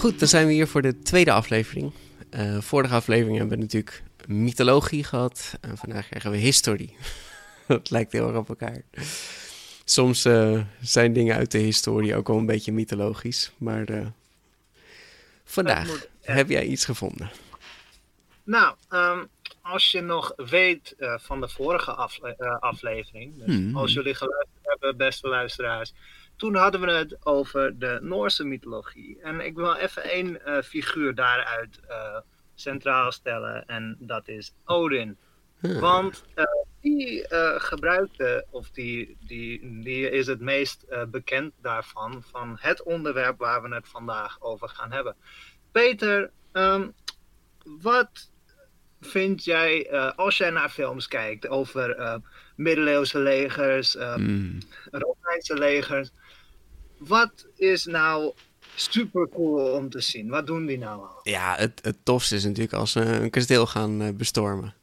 Goed, 0.00 0.18
dan 0.18 0.28
zijn 0.28 0.46
we 0.46 0.52
hier 0.52 0.66
voor 0.66 0.82
de 0.82 0.98
tweede 0.98 1.32
aflevering. 1.32 1.92
Uh, 2.30 2.60
vorige 2.60 2.94
aflevering 2.94 3.38
hebben 3.38 3.56
we 3.56 3.62
natuurlijk 3.62 4.02
mythologie 4.26 5.04
gehad. 5.04 5.58
En 5.60 5.76
vandaag 5.76 6.08
krijgen 6.08 6.30
we 6.30 6.36
historie. 6.36 6.96
dat 7.66 7.90
lijkt 7.90 8.12
heel 8.12 8.28
erg 8.28 8.36
op 8.36 8.48
elkaar. 8.48 8.82
Soms 9.84 10.26
uh, 10.26 10.60
zijn 10.80 11.12
dingen 11.12 11.36
uit 11.36 11.50
de 11.50 11.58
historie 11.58 12.16
ook 12.16 12.28
wel 12.28 12.36
een 12.36 12.46
beetje 12.46 12.72
mythologisch. 12.72 13.52
Maar 13.58 13.90
uh, 13.90 14.06
vandaag 15.44 15.86
moet, 15.86 16.08
heb 16.20 16.48
jij 16.48 16.64
iets 16.64 16.84
gevonden. 16.84 17.30
Nou, 18.42 18.74
um, 18.90 19.28
als 19.62 19.90
je 19.90 20.00
nog 20.00 20.32
weet 20.36 20.94
van 20.98 21.40
de 21.40 21.48
vorige 21.48 21.92
afle 21.92 22.58
aflevering. 22.60 23.32
Dus 23.36 23.54
hmm. 23.54 23.76
als 23.76 23.92
jullie 23.92 24.14
geluisterd 24.14 24.60
hebben, 24.62 24.96
beste 24.96 25.28
luisteraars 25.28 25.92
toen 26.40 26.54
hadden 26.54 26.80
we 26.80 26.90
het 26.90 27.26
over 27.26 27.78
de 27.78 27.98
Noorse 28.02 28.44
mythologie. 28.44 29.18
En 29.22 29.40
ik 29.40 29.54
wil 29.54 29.74
even 29.74 30.02
één 30.02 30.40
uh, 30.46 30.62
figuur 30.62 31.14
daaruit 31.14 31.80
uh, 31.88 32.18
centraal 32.54 33.12
stellen. 33.12 33.66
En 33.66 33.96
dat 33.98 34.28
is 34.28 34.54
Odin. 34.64 35.16
Hmm. 35.58 35.80
Want 35.80 36.24
uh, 36.34 36.44
die 36.80 37.24
gebruikte, 37.56 38.46
of 38.50 38.70
die, 38.70 39.16
die, 39.26 39.80
die 39.82 40.10
is 40.10 40.26
het 40.26 40.40
meest 40.40 40.84
bekend 41.10 41.52
daarvan, 41.62 42.22
van 42.30 42.56
het 42.60 42.82
onderwerp 42.82 43.38
waar 43.38 43.62
we 43.62 43.74
het 43.74 43.88
vandaag 43.88 44.40
over 44.40 44.68
gaan 44.68 44.92
hebben. 44.92 45.16
Peter, 45.72 46.30
um, 46.52 46.94
wat 47.64 48.30
vind 49.00 49.44
jij, 49.44 49.90
als 50.16 50.36
jij 50.36 50.50
naar 50.50 50.68
films 50.68 51.08
kijkt 51.08 51.48
over 51.48 52.20
middeleeuwse 52.56 53.18
legers, 53.18 53.96
mm. 54.16 54.58
Romeinse 54.90 55.54
legers, 55.54 56.10
wat 56.98 57.46
is 57.56 57.84
nou 57.84 58.32
super 58.74 59.28
cool 59.28 59.72
om 59.72 59.90
te 59.90 60.00
zien? 60.00 60.28
Wat 60.28 60.46
doen 60.46 60.66
die 60.66 60.78
nou 60.78 61.00
al? 61.00 61.20
Ja, 61.22 61.54
het, 61.56 61.80
het 61.82 61.96
tofste 62.02 62.34
is 62.34 62.44
natuurlijk 62.44 62.72
als 62.72 62.92
ze 62.92 63.00
een 63.00 63.30
kasteel 63.30 63.66
gaan 63.66 64.16
bestormen. 64.16 64.74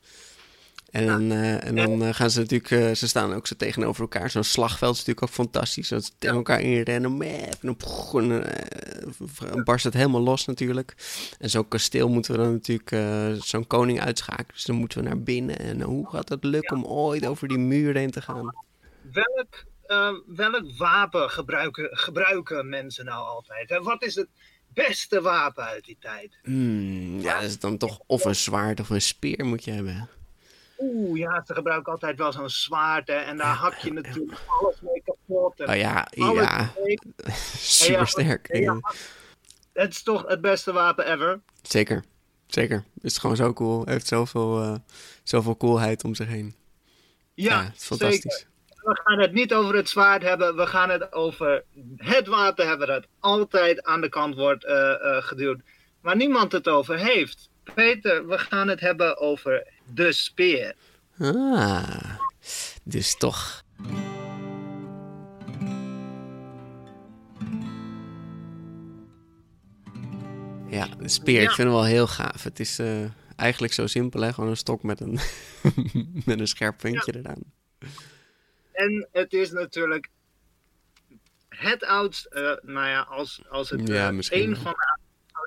En, 0.92 1.06
dan, 1.06 1.32
uh, 1.32 1.64
en 1.64 1.76
dan 1.76 2.02
uh, 2.02 2.14
gaan 2.14 2.30
ze 2.30 2.40
natuurlijk, 2.40 2.72
uh, 2.72 2.92
ze 2.94 3.08
staan 3.08 3.34
ook 3.34 3.48
zo 3.48 3.56
tegenover 3.56 4.02
elkaar. 4.02 4.30
Zo'n 4.30 4.44
slagveld 4.44 4.94
is 4.94 4.98
natuurlijk 4.98 5.28
ook 5.28 5.46
fantastisch. 5.46 5.88
Dat 5.88 6.06
ze 6.06 6.12
tegen 6.20 6.36
elkaar 6.36 6.62
inrennen. 6.62 7.22
En 7.22 7.48
dan, 7.60 7.78
barst 9.64 9.84
het 9.84 9.94
helemaal 9.94 10.22
los 10.22 10.46
natuurlijk. 10.46 10.96
En 11.40 11.50
zo'n 11.50 11.68
kasteel 11.68 12.10
moeten 12.10 12.32
we 12.32 12.38
dan 12.38 12.52
natuurlijk 12.52 13.44
zo'n 13.44 13.68
koning 13.68 14.02
uitschakelen. 14.02 14.52
Dus 14.54 14.64
dan 14.64 14.76
moeten 14.76 14.98
we 14.98 15.08
naar 15.08 15.22
binnen. 15.22 15.60
En 15.60 15.82
hoe 15.82 16.10
gaat 16.10 16.30
het 16.30 16.44
lukken 16.44 16.78
om 16.78 16.86
ooit 16.86 17.26
over 17.26 17.48
die 17.48 17.58
muur 17.58 17.96
heen 17.96 18.12
te 18.12 18.22
gaan? 18.22 18.56
Welk 19.12 19.66
welk 20.26 20.78
wapen 20.78 21.30
gebruiken, 21.30 21.90
gebruiken 21.92 22.70
mensen 22.70 23.06
nou 23.06 23.28
altijd? 23.28 23.70
Hè? 23.70 23.82
Wat 23.82 24.04
is 24.04 24.16
het 24.16 24.28
beste 24.74 25.22
wapen 25.22 25.64
uit 25.64 25.86
die 25.86 25.98
tijd? 26.00 26.38
Hmm, 26.44 27.20
ja, 27.20 27.34
dat 27.34 27.44
is 27.44 27.60
dan 27.60 27.78
toch 27.78 28.00
of 28.06 28.26
een 28.26 28.36
zwaard 28.36 28.80
of 28.80 28.90
een 28.90 29.02
speer 29.02 29.46
moet 29.46 29.64
je 29.64 29.72
hebben. 29.72 30.10
Oeh, 30.78 31.20
ja, 31.20 31.44
ze 31.46 31.54
gebruiken 31.54 31.92
altijd 31.92 32.18
wel 32.18 32.32
zo'n 32.32 32.50
zwaard 32.50 33.08
hè, 33.08 33.16
en 33.16 33.38
daar 33.38 33.56
hak 33.56 33.76
je 33.76 33.94
natuurlijk 33.94 34.40
alles 34.48 34.82
mee 34.82 35.02
kapot. 35.06 35.60
oh 35.60 35.76
ja, 35.86 36.08
ja. 36.10 36.74
Super 37.56 38.08
sterk. 38.08 38.48
het 39.74 39.92
is 39.92 40.04
toch 40.04 40.28
het 40.28 40.42
beste 40.42 40.74
wapen 40.74 41.12
ever? 41.12 41.40
Zeker, 41.62 42.04
zeker. 42.48 42.84
Het 42.94 43.04
is 43.12 43.18
gewoon 43.18 43.36
zo 43.36 43.54
cool. 43.54 43.84
Hij 43.84 43.94
heeft 43.94 44.08
zoveel, 44.08 44.64
uh, 44.64 44.76
zoveel 45.24 45.58
coolheid 45.58 46.04
om 46.04 46.16
zich 46.16 46.28
heen. 46.28 46.56
Ja, 47.34 47.52
ja 47.52 47.64
het 47.64 47.76
is 47.76 47.86
fantastisch. 47.86 48.38
Zeker 48.38 48.56
we 48.88 49.02
gaan 49.04 49.20
het 49.20 49.34
niet 49.34 49.54
over 49.54 49.76
het 49.76 49.90
zwaard 49.90 50.24
hebben. 50.24 50.56
We 50.56 50.68
gaan 50.68 50.90
het 50.90 51.14
over 51.14 51.64
het 51.98 52.28
wapen 52.28 52.68
hebben 52.68 52.88
dat 52.88 53.08
altijd 53.20 53.84
aan 53.84 54.02
de 54.02 54.10
kant 54.10 54.36
wordt 54.36 54.66
uh, 54.66 54.72
uh, 54.72 55.18
geduwd. 55.22 55.62
Waar 56.02 56.16
niemand 56.16 56.52
het 56.52 56.68
over 56.68 56.98
heeft. 56.98 57.50
Peter, 57.74 58.28
we 58.28 58.38
gaan 58.38 58.68
het 58.68 58.80
hebben 58.80 59.18
over 59.18 59.68
de 59.94 60.12
speer. 60.12 60.76
Ah, 61.20 62.18
dus 62.84 63.18
toch. 63.18 63.64
Ja, 70.70 70.88
de 71.00 71.10
speer, 71.10 71.42
ik 71.42 71.52
vind 71.52 71.58
hem 71.58 71.78
wel 71.78 71.86
heel 71.86 72.08
gaaf. 72.08 72.44
Het 72.44 72.60
is 72.60 72.80
uh, 72.80 73.06
eigenlijk 73.36 73.74
zo 73.74 73.88
simpel, 73.88 74.22
hè? 74.22 74.34
Gewoon 74.34 74.50
een 74.50 74.58
stok 74.58 74.84
met 74.84 75.00
een, 75.00 75.20
met 76.26 76.40
een 76.40 76.48
scherp 76.48 76.78
puntje 76.78 77.14
ja. 77.14 77.20
eraan. 77.20 77.42
En 78.72 79.08
het 79.12 79.34
is 79.34 79.52
natuurlijk 79.52 80.10
het 81.50 81.86
oudste, 81.86 82.60
uh, 82.64 82.74
nou 82.74 82.88
ja, 82.88 83.02
als, 83.02 83.42
als 83.50 83.70
het 83.70 83.88
ja, 83.88 84.12
uh, 84.12 84.18
een 84.30 84.56
van 84.56 84.72
de 84.72 84.98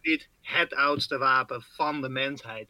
niet 0.03 0.29
het 0.41 0.75
oudste 0.75 1.19
wapen 1.19 1.63
van 1.63 2.01
de 2.01 2.09
mensheid. 2.09 2.69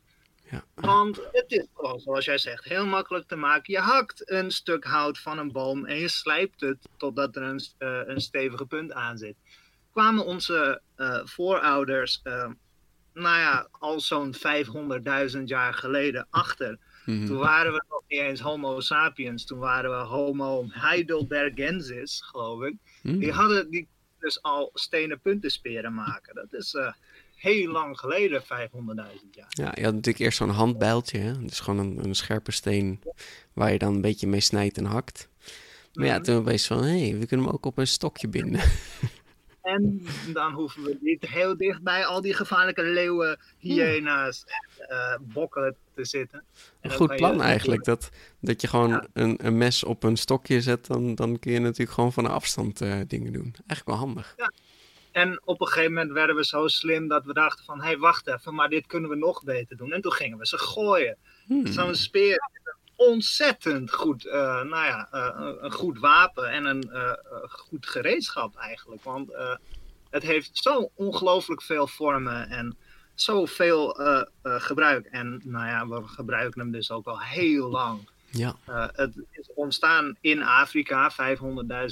Ja. 0.51 0.65
Want 0.75 1.17
het 1.33 1.45
is 1.53 1.67
gewoon, 1.75 2.01
zoals 2.01 2.25
jij 2.25 2.39
zegt, 2.39 2.65
heel 2.65 2.87
makkelijk 2.87 3.29
te 3.29 3.37
maken. 3.37 3.73
Je 3.73 3.81
hakt 3.81 4.31
een 4.31 4.51
stuk 4.51 4.85
hout 4.85 5.19
van 5.19 5.39
een 5.39 5.53
boom 5.53 5.87
en 5.87 5.97
je 5.97 6.09
slijpt 6.09 6.61
het 6.61 6.89
totdat 6.97 7.37
er 7.37 7.43
een, 7.43 7.61
uh, 7.79 8.01
een 8.05 8.21
stevige 8.21 8.67
punt 8.67 8.93
aan 8.93 9.19
zit. 9.19 9.37
Kwamen 9.93 10.25
onze 10.25 10.81
voorouders, 11.25 12.21
nou 13.13 13.39
ja, 13.39 13.69
al 13.71 14.01
zo'n 14.01 14.35
500.000 14.35 15.43
jaar 15.45 15.75
geleden 15.75 16.27
achter 16.31 16.79
Mhm. 17.11 17.27
Toen 17.27 17.39
waren 17.39 17.73
we 17.73 17.85
nog 17.89 18.03
niet 18.09 18.21
eens 18.21 18.41
Homo 18.41 18.81
sapiens, 18.81 19.45
toen 19.45 19.59
waren 19.59 19.91
we 19.91 20.05
Homo 20.05 20.67
heidelbergensis, 20.69 22.21
geloof 22.21 22.63
ik. 22.63 22.75
Mhm. 23.03 23.19
Die 23.19 23.33
hadden 23.33 23.71
die 23.71 23.89
dus 24.19 24.43
al 24.43 24.71
stenen 24.75 25.21
puntensperen 25.21 25.95
maken. 25.95 26.35
Dat 26.35 26.53
is 26.53 26.75
uh, 26.75 26.93
heel 27.41 27.73
lang 27.73 27.99
geleden, 27.99 28.43
500.000 28.43 28.47
jaar. 29.31 29.49
Ja, 29.49 29.73
je 29.75 29.85
had 29.85 29.95
natuurlijk 29.95 30.19
eerst 30.19 30.39
zo'n 30.39 30.49
handbijltje, 30.49 31.19
hè? 31.19 31.45
dus 31.45 31.61
gewoon 31.61 31.79
een, 31.79 32.05
een, 32.05 32.15
scherpe 32.15 32.53
steen 32.53 33.03
waar 33.53 33.73
je 33.73 33.79
dan 33.79 33.95
een 33.95 34.01
beetje 34.01 34.27
mee 34.27 34.41
snijdt 34.41 34.77
en 34.77 34.85
hakt. 34.85 35.29
Maar 35.93 36.07
ja, 36.07 36.15
mhm. 36.15 36.23
toen 36.23 36.37
opeens 36.37 36.67
van, 36.67 36.83
hé, 36.83 37.09
hey, 37.09 37.19
we 37.19 37.27
kunnen 37.27 37.47
hem 37.47 37.55
ook 37.55 37.67
op 37.67 37.79
een 37.79 37.87
stokje 37.87 38.29
binden. 38.29 38.61
En 39.63 40.07
dan 40.33 40.53
hoeven 40.53 40.83
we 40.83 40.99
niet 41.01 41.29
heel 41.29 41.57
dicht 41.57 41.83
bij 41.83 42.05
al 42.05 42.21
die 42.21 42.35
gevaarlijke 42.35 42.83
leeuwen, 42.83 43.39
hyena's 43.59 44.45
en 44.47 44.97
uh, 44.97 45.15
bokken 45.35 45.77
te 45.95 46.05
zitten. 46.05 46.45
Een 46.81 46.91
goed 46.91 47.17
plan 47.17 47.43
eigenlijk, 47.43 47.85
dat, 47.85 48.11
dat 48.41 48.61
je 48.61 48.69
gewoon 48.69 49.09
een, 49.13 49.47
een, 49.47 49.59
mes 49.59 49.85
op 49.85 50.03
een 50.03 50.17
stokje 50.17 50.61
zet, 50.61 50.87
dan, 50.87 51.15
dan 51.15 51.39
kun 51.39 51.53
je 51.53 51.59
natuurlijk 51.59 51.91
gewoon 51.91 52.13
van 52.13 52.27
afstand 52.27 52.81
uh, 52.81 53.01
dingen 53.07 53.33
doen. 53.33 53.55
Eigenlijk 53.67 53.87
wel 53.87 53.97
handig. 53.97 54.35
Ja. 54.37 54.53
En 55.13 55.41
op 55.45 55.61
een 55.61 55.67
gegeven 55.67 55.93
moment 55.93 56.13
werden 56.13 56.37
we 56.37 56.45
zo 56.45 56.69
slim 56.69 57.09
dat 57.09 57.25
we 57.25 57.33
dachten 57.33 57.65
van, 57.65 57.81
hé 57.81 57.87
hey, 57.87 57.99
wacht 57.99 58.27
even, 58.27 58.55
maar 58.55 58.69
dit 58.69 58.87
kunnen 58.87 59.11
we 59.11 59.17
nog 59.17 59.43
beter 59.45 59.77
doen. 59.77 59.93
En 59.93 60.01
toen 60.01 60.13
gingen 60.13 60.39
we 60.39 60.47
ze 60.47 60.59
gooien. 60.59 61.17
Hmm. 61.47 61.67
Zo'n 61.67 61.95
speer 61.95 62.51
ontzettend 62.97 63.93
goed, 63.93 64.25
uh, 64.25 64.33
nou 64.63 64.87
ja, 64.87 65.09
uh, 65.13 65.55
een 65.61 65.73
goed 65.73 65.99
wapen 65.99 66.51
en 66.51 66.65
een 66.65 66.89
uh, 66.93 67.13
goed 67.49 67.87
gereedschap 67.87 68.57
eigenlijk. 68.57 69.03
Want 69.03 69.33
het 70.11 70.23
heeft 70.23 70.51
zo 70.53 70.91
ongelooflijk 70.95 71.63
veel 71.63 71.87
vormen 71.87 72.49
en 72.49 72.77
zoveel 73.15 73.99
gebruik. 74.43 75.07
En 75.07 75.41
nou 75.45 75.67
ja, 75.67 75.89
we 75.89 76.07
gebruiken 76.07 76.61
hem 76.61 76.71
dus 76.71 76.91
ook 76.91 77.07
al 77.07 77.21
heel 77.21 77.69
lang. 77.69 78.10
Ja. 78.31 78.57
het 78.93 79.15
is 79.31 79.51
ontstaan 79.55 80.17
in 80.21 80.43
Afrika 80.43 81.13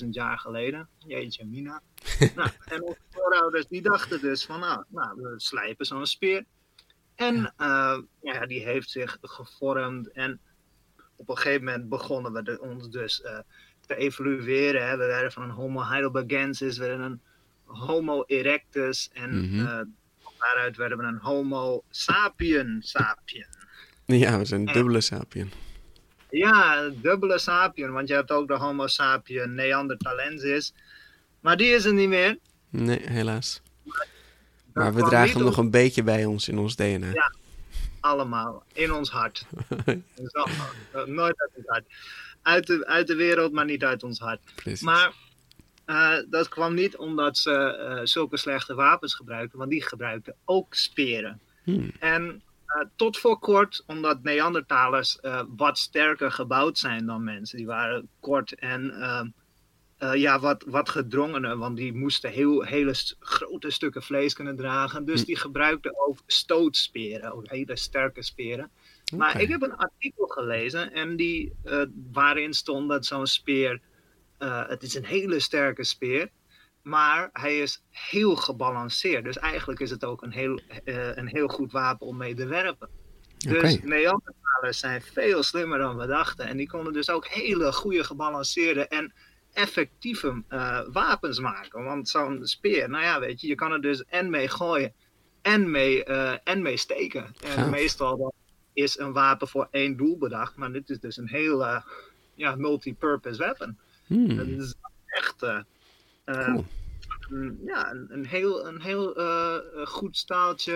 500.000 0.00 0.08
jaar 0.10 0.38
geleden. 0.38 0.88
Jeetje, 1.06 1.44
Mina. 1.46 1.82
nou, 2.36 2.50
en 2.64 2.82
onze 2.82 3.00
voorouders 3.10 3.66
die 3.66 3.82
dachten 3.82 4.20
dus 4.20 4.44
van, 4.44 4.60
nou, 4.60 4.84
nou 4.88 5.22
we 5.22 5.34
slijpen 5.36 5.86
zo'n 5.86 6.06
speer. 6.06 6.44
En 7.14 7.54
ja, 8.20 8.46
die 8.46 8.64
heeft 8.64 8.90
zich 8.90 9.18
gevormd 9.20 10.12
en 10.12 10.40
op 11.18 11.28
een 11.28 11.36
gegeven 11.36 11.64
moment 11.64 11.88
begonnen 11.88 12.32
we 12.32 12.42
de, 12.42 12.60
ons 12.60 12.88
dus 12.88 13.22
uh, 13.24 13.38
te 13.86 13.96
evolueren. 13.96 14.88
Hè. 14.88 14.96
We 14.96 15.06
werden 15.06 15.32
van 15.32 15.42
een 15.42 15.50
Homo 15.50 15.84
heidelbergensis, 15.84 16.78
werden 16.78 17.00
een 17.00 17.20
Homo 17.64 18.24
erectus 18.26 19.10
en 19.12 19.30
mm 19.30 19.58
-hmm. 19.58 19.94
daaruit 20.38 20.76
werden 20.76 20.98
we 20.98 21.04
een 21.04 21.18
Homo 21.18 21.84
sapien 21.90 22.78
sapien. 22.82 23.46
Ja, 24.04 24.38
we 24.38 24.44
zijn 24.44 24.68
een 24.68 24.72
dubbele 24.72 25.00
sapien. 25.00 25.52
Ja, 26.30 26.88
dubbele 26.88 27.38
sapien, 27.38 27.92
want 27.92 28.08
je 28.08 28.14
hebt 28.14 28.30
ook 28.30 28.48
de 28.48 28.54
Homo 28.54 28.86
sapien 28.86 29.54
neanderthalensis, 29.54 30.72
maar 31.40 31.56
die 31.56 31.68
is 31.68 31.84
er 31.84 31.94
niet 31.94 32.08
meer. 32.08 32.38
Nee, 32.70 33.00
helaas. 33.02 33.62
Maar, 34.72 34.94
we 34.94 35.02
dragen 35.02 35.36
hem 35.36 35.44
nog 35.44 35.56
een 35.56 35.70
beetje 35.70 36.02
bij 36.02 36.24
ons 36.24 36.48
in 36.48 36.58
ons 36.58 36.76
DNA. 36.76 37.10
Ja, 37.12 37.32
allemaal 38.00 38.64
in 38.72 38.92
ons 38.92 39.10
hart. 39.10 39.46
nooit 41.06 41.40
uit 41.40 41.50
ons 41.54 41.66
hart. 41.66 41.84
Uit 42.42 42.66
de, 42.66 42.86
uit 42.86 43.06
de 43.06 43.14
wereld, 43.14 43.52
maar 43.52 43.64
niet 43.64 43.84
uit 43.84 44.02
ons 44.02 44.18
hart. 44.18 44.40
Precies. 44.54 44.80
Maar 44.80 45.12
uh, 45.86 46.16
dat 46.30 46.48
kwam 46.48 46.74
niet 46.74 46.96
omdat 46.96 47.38
ze 47.38 47.78
uh, 47.98 48.06
zulke 48.06 48.36
slechte 48.36 48.74
wapens 48.74 49.14
gebruikten, 49.14 49.58
want 49.58 49.70
die 49.70 49.82
gebruikten 49.82 50.34
ook 50.44 50.74
speren. 50.74 51.40
Hmm. 51.62 51.90
En 51.98 52.42
uh, 52.76 52.84
tot 52.96 53.18
voor 53.18 53.38
kort, 53.38 53.82
omdat 53.86 54.22
Neandertalers 54.22 55.18
wat 55.56 55.78
sterker 55.78 56.32
gebouwd 56.32 56.78
zijn 56.78 57.06
dan 57.06 57.24
mensen. 57.24 57.56
Die 57.56 57.66
waren 57.66 58.08
kort 58.20 58.54
en 58.54 58.92
uh, 60.02 60.14
ja, 60.14 60.40
wat, 60.40 60.64
wat 60.66 60.88
gedrongener, 60.88 61.56
want 61.56 61.76
die 61.76 61.92
moesten 61.92 62.30
heel, 62.30 62.62
hele 62.62 62.94
st 62.94 63.16
grote 63.20 63.70
stukken 63.70 64.02
vlees 64.02 64.34
kunnen 64.34 64.56
dragen. 64.56 65.04
Dus 65.04 65.20
hm. 65.20 65.26
die 65.26 65.36
gebruikten 65.36 65.98
ook 66.06 66.18
stootsperen, 66.26 67.32
ook 67.32 67.48
hele 67.48 67.76
sterke 67.76 68.22
speren. 68.22 68.70
Okay. 69.04 69.18
Maar 69.18 69.40
ik 69.40 69.48
heb 69.48 69.62
een 69.62 69.76
artikel 69.76 70.26
gelezen 70.26 70.92
en 70.92 71.16
die, 71.16 71.52
waarin 72.12 72.54
stond 72.54 72.88
dat 72.88 73.06
zo'n 73.06 73.26
speer, 73.26 73.80
het 74.38 74.82
is 74.82 74.94
een 74.94 75.04
hele 75.04 75.40
sterke 75.40 75.84
speer, 75.84 76.30
maar 76.88 77.30
hij 77.32 77.58
is 77.58 77.82
heel 77.90 78.36
gebalanceerd. 78.36 79.24
Dus 79.24 79.38
eigenlijk 79.38 79.80
is 79.80 79.90
het 79.90 80.04
ook 80.04 80.22
een 80.22 80.32
heel, 80.32 80.60
een 81.14 81.28
heel 81.28 81.48
goed 81.48 81.72
wapen 81.72 82.06
om 82.06 82.16
mee 82.16 82.34
te 82.34 82.46
werpen. 82.46 82.88
Dus. 83.38 83.82
Neandertalers 83.82 84.78
zijn 84.78 85.02
veel 85.02 85.42
slimmer 85.42 85.78
dan 85.78 85.96
we 85.96 86.06
dachten. 86.06 86.46
En 86.46 86.56
die 86.56 86.68
konden 86.68 86.92
dus 86.92 87.10
ook 87.10 87.26
hele 87.26 87.72
goede 87.72 88.04
gebalanceerde 88.04 88.86
en 88.86 89.12
effectieve 89.52 90.42
uh, 90.48 90.80
wapens 90.92 91.38
maken. 91.38 91.84
Want 91.84 92.08
zo'n 92.08 92.46
speer, 92.46 92.88
nou 92.88 93.04
ja, 93.04 93.20
weet 93.20 93.40
je, 93.40 93.46
je 93.46 93.54
kan 93.54 93.72
er 93.72 93.80
dus 93.80 94.04
en 94.04 94.30
mee 94.30 94.48
gooien 94.48 94.92
en 95.42 95.70
mee, 95.70 96.08
uh, 96.08 96.32
en 96.44 96.62
mee 96.62 96.76
steken. 96.76 97.34
En 97.44 97.64
ja. 97.64 97.66
meestal 97.66 98.34
is 98.72 98.98
een 98.98 99.12
wapen 99.12 99.48
voor 99.48 99.68
één 99.70 99.96
doel 99.96 100.18
bedacht, 100.18 100.56
maar 100.56 100.72
dit 100.72 100.90
is 100.90 101.00
dus 101.00 101.16
een 101.16 101.28
heel 101.28 101.82
ja, 102.34 102.56
multi-purpose 102.56 103.38
weapon. 103.38 103.78
Hmm. 104.06 104.36
Dat 104.36 104.46
is 104.46 104.74
echt 105.06 105.64
cool. 106.24 106.64
Een, 107.30 107.60
ja, 107.64 107.90
een, 107.90 108.06
een 108.08 108.26
heel, 108.26 108.66
een 108.66 108.80
heel 108.80 109.14
goed 109.84 110.16
staaltje 110.16 110.72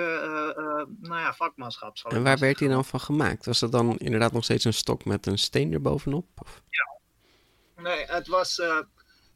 nou 1.00 1.20
ja, 1.20 1.34
vakmanschap. 1.34 1.98
Zal 1.98 2.10
en 2.10 2.22
waar 2.22 2.38
werd 2.38 2.58
hij 2.58 2.68
dan 2.68 2.84
van 2.84 3.00
gemaakt? 3.00 3.46
Was 3.46 3.58
dat 3.58 3.72
dan 3.72 3.98
inderdaad 3.98 4.32
nog 4.32 4.44
steeds 4.44 4.64
een 4.64 4.72
stok 4.72 5.04
met 5.04 5.26
een 5.26 5.38
steen 5.38 5.72
erbovenop? 5.72 6.26
Of? 6.34 6.62
Ja, 6.68 6.90
Nee, 7.82 8.04
het 8.06 8.26
was 8.26 8.62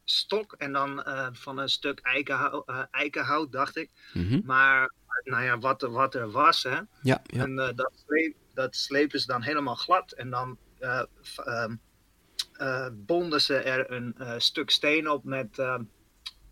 stok 0.04 0.52
en 0.52 0.72
dan 0.72 1.04
van 1.32 1.58
een 1.58 1.68
stuk 1.68 2.00
eikenhout, 2.00 2.86
eikenhout 2.90 3.52
dacht 3.52 3.76
ik. 3.76 3.90
Mm 4.12 4.28
-hmm. 4.28 4.42
Maar 4.44 4.92
nou 5.24 5.44
ja, 5.44 5.58
wat, 5.58 5.82
er, 5.82 5.90
wat 5.90 6.14
er 6.14 6.30
was, 6.30 6.62
hè. 6.62 6.78
Ja, 7.02 7.22
ja. 7.22 7.22
En 7.26 7.56
dat, 7.56 7.92
sleep, 8.06 8.34
dat 8.54 8.76
slepen 8.76 9.20
ze 9.20 9.26
dan 9.26 9.42
helemaal 9.42 9.74
glad. 9.74 10.12
En 10.12 10.30
dan 10.30 10.58
um, 11.46 11.80
bonden 12.92 13.40
ze 13.40 13.56
er 13.56 13.90
een 13.90 14.14
stuk 14.40 14.70
steen 14.70 15.10
op 15.10 15.24
met, 15.24 15.58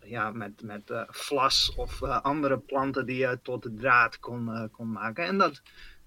ja, 0.05 0.31
met, 0.31 0.61
met 0.61 1.05
vlas 1.07 1.73
of 1.75 2.03
andere 2.03 2.59
planten 2.59 3.05
die 3.05 3.17
je 3.17 3.39
tot 3.43 3.63
de 3.63 3.73
draad 3.73 4.19
kon, 4.19 4.69
kon 4.71 4.91
maken. 4.91 5.25
En 5.25 5.37
dat 5.37 5.61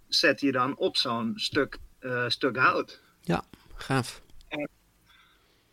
zet 0.09 0.41
je 0.41 0.53
dan 0.53 0.77
op 0.77 0.97
zo'n 0.97 1.33
stuk, 1.37 1.79
stuk 2.27 2.57
hout. 2.57 3.03
Ja, 3.21 3.43
gaaf. 3.75 4.23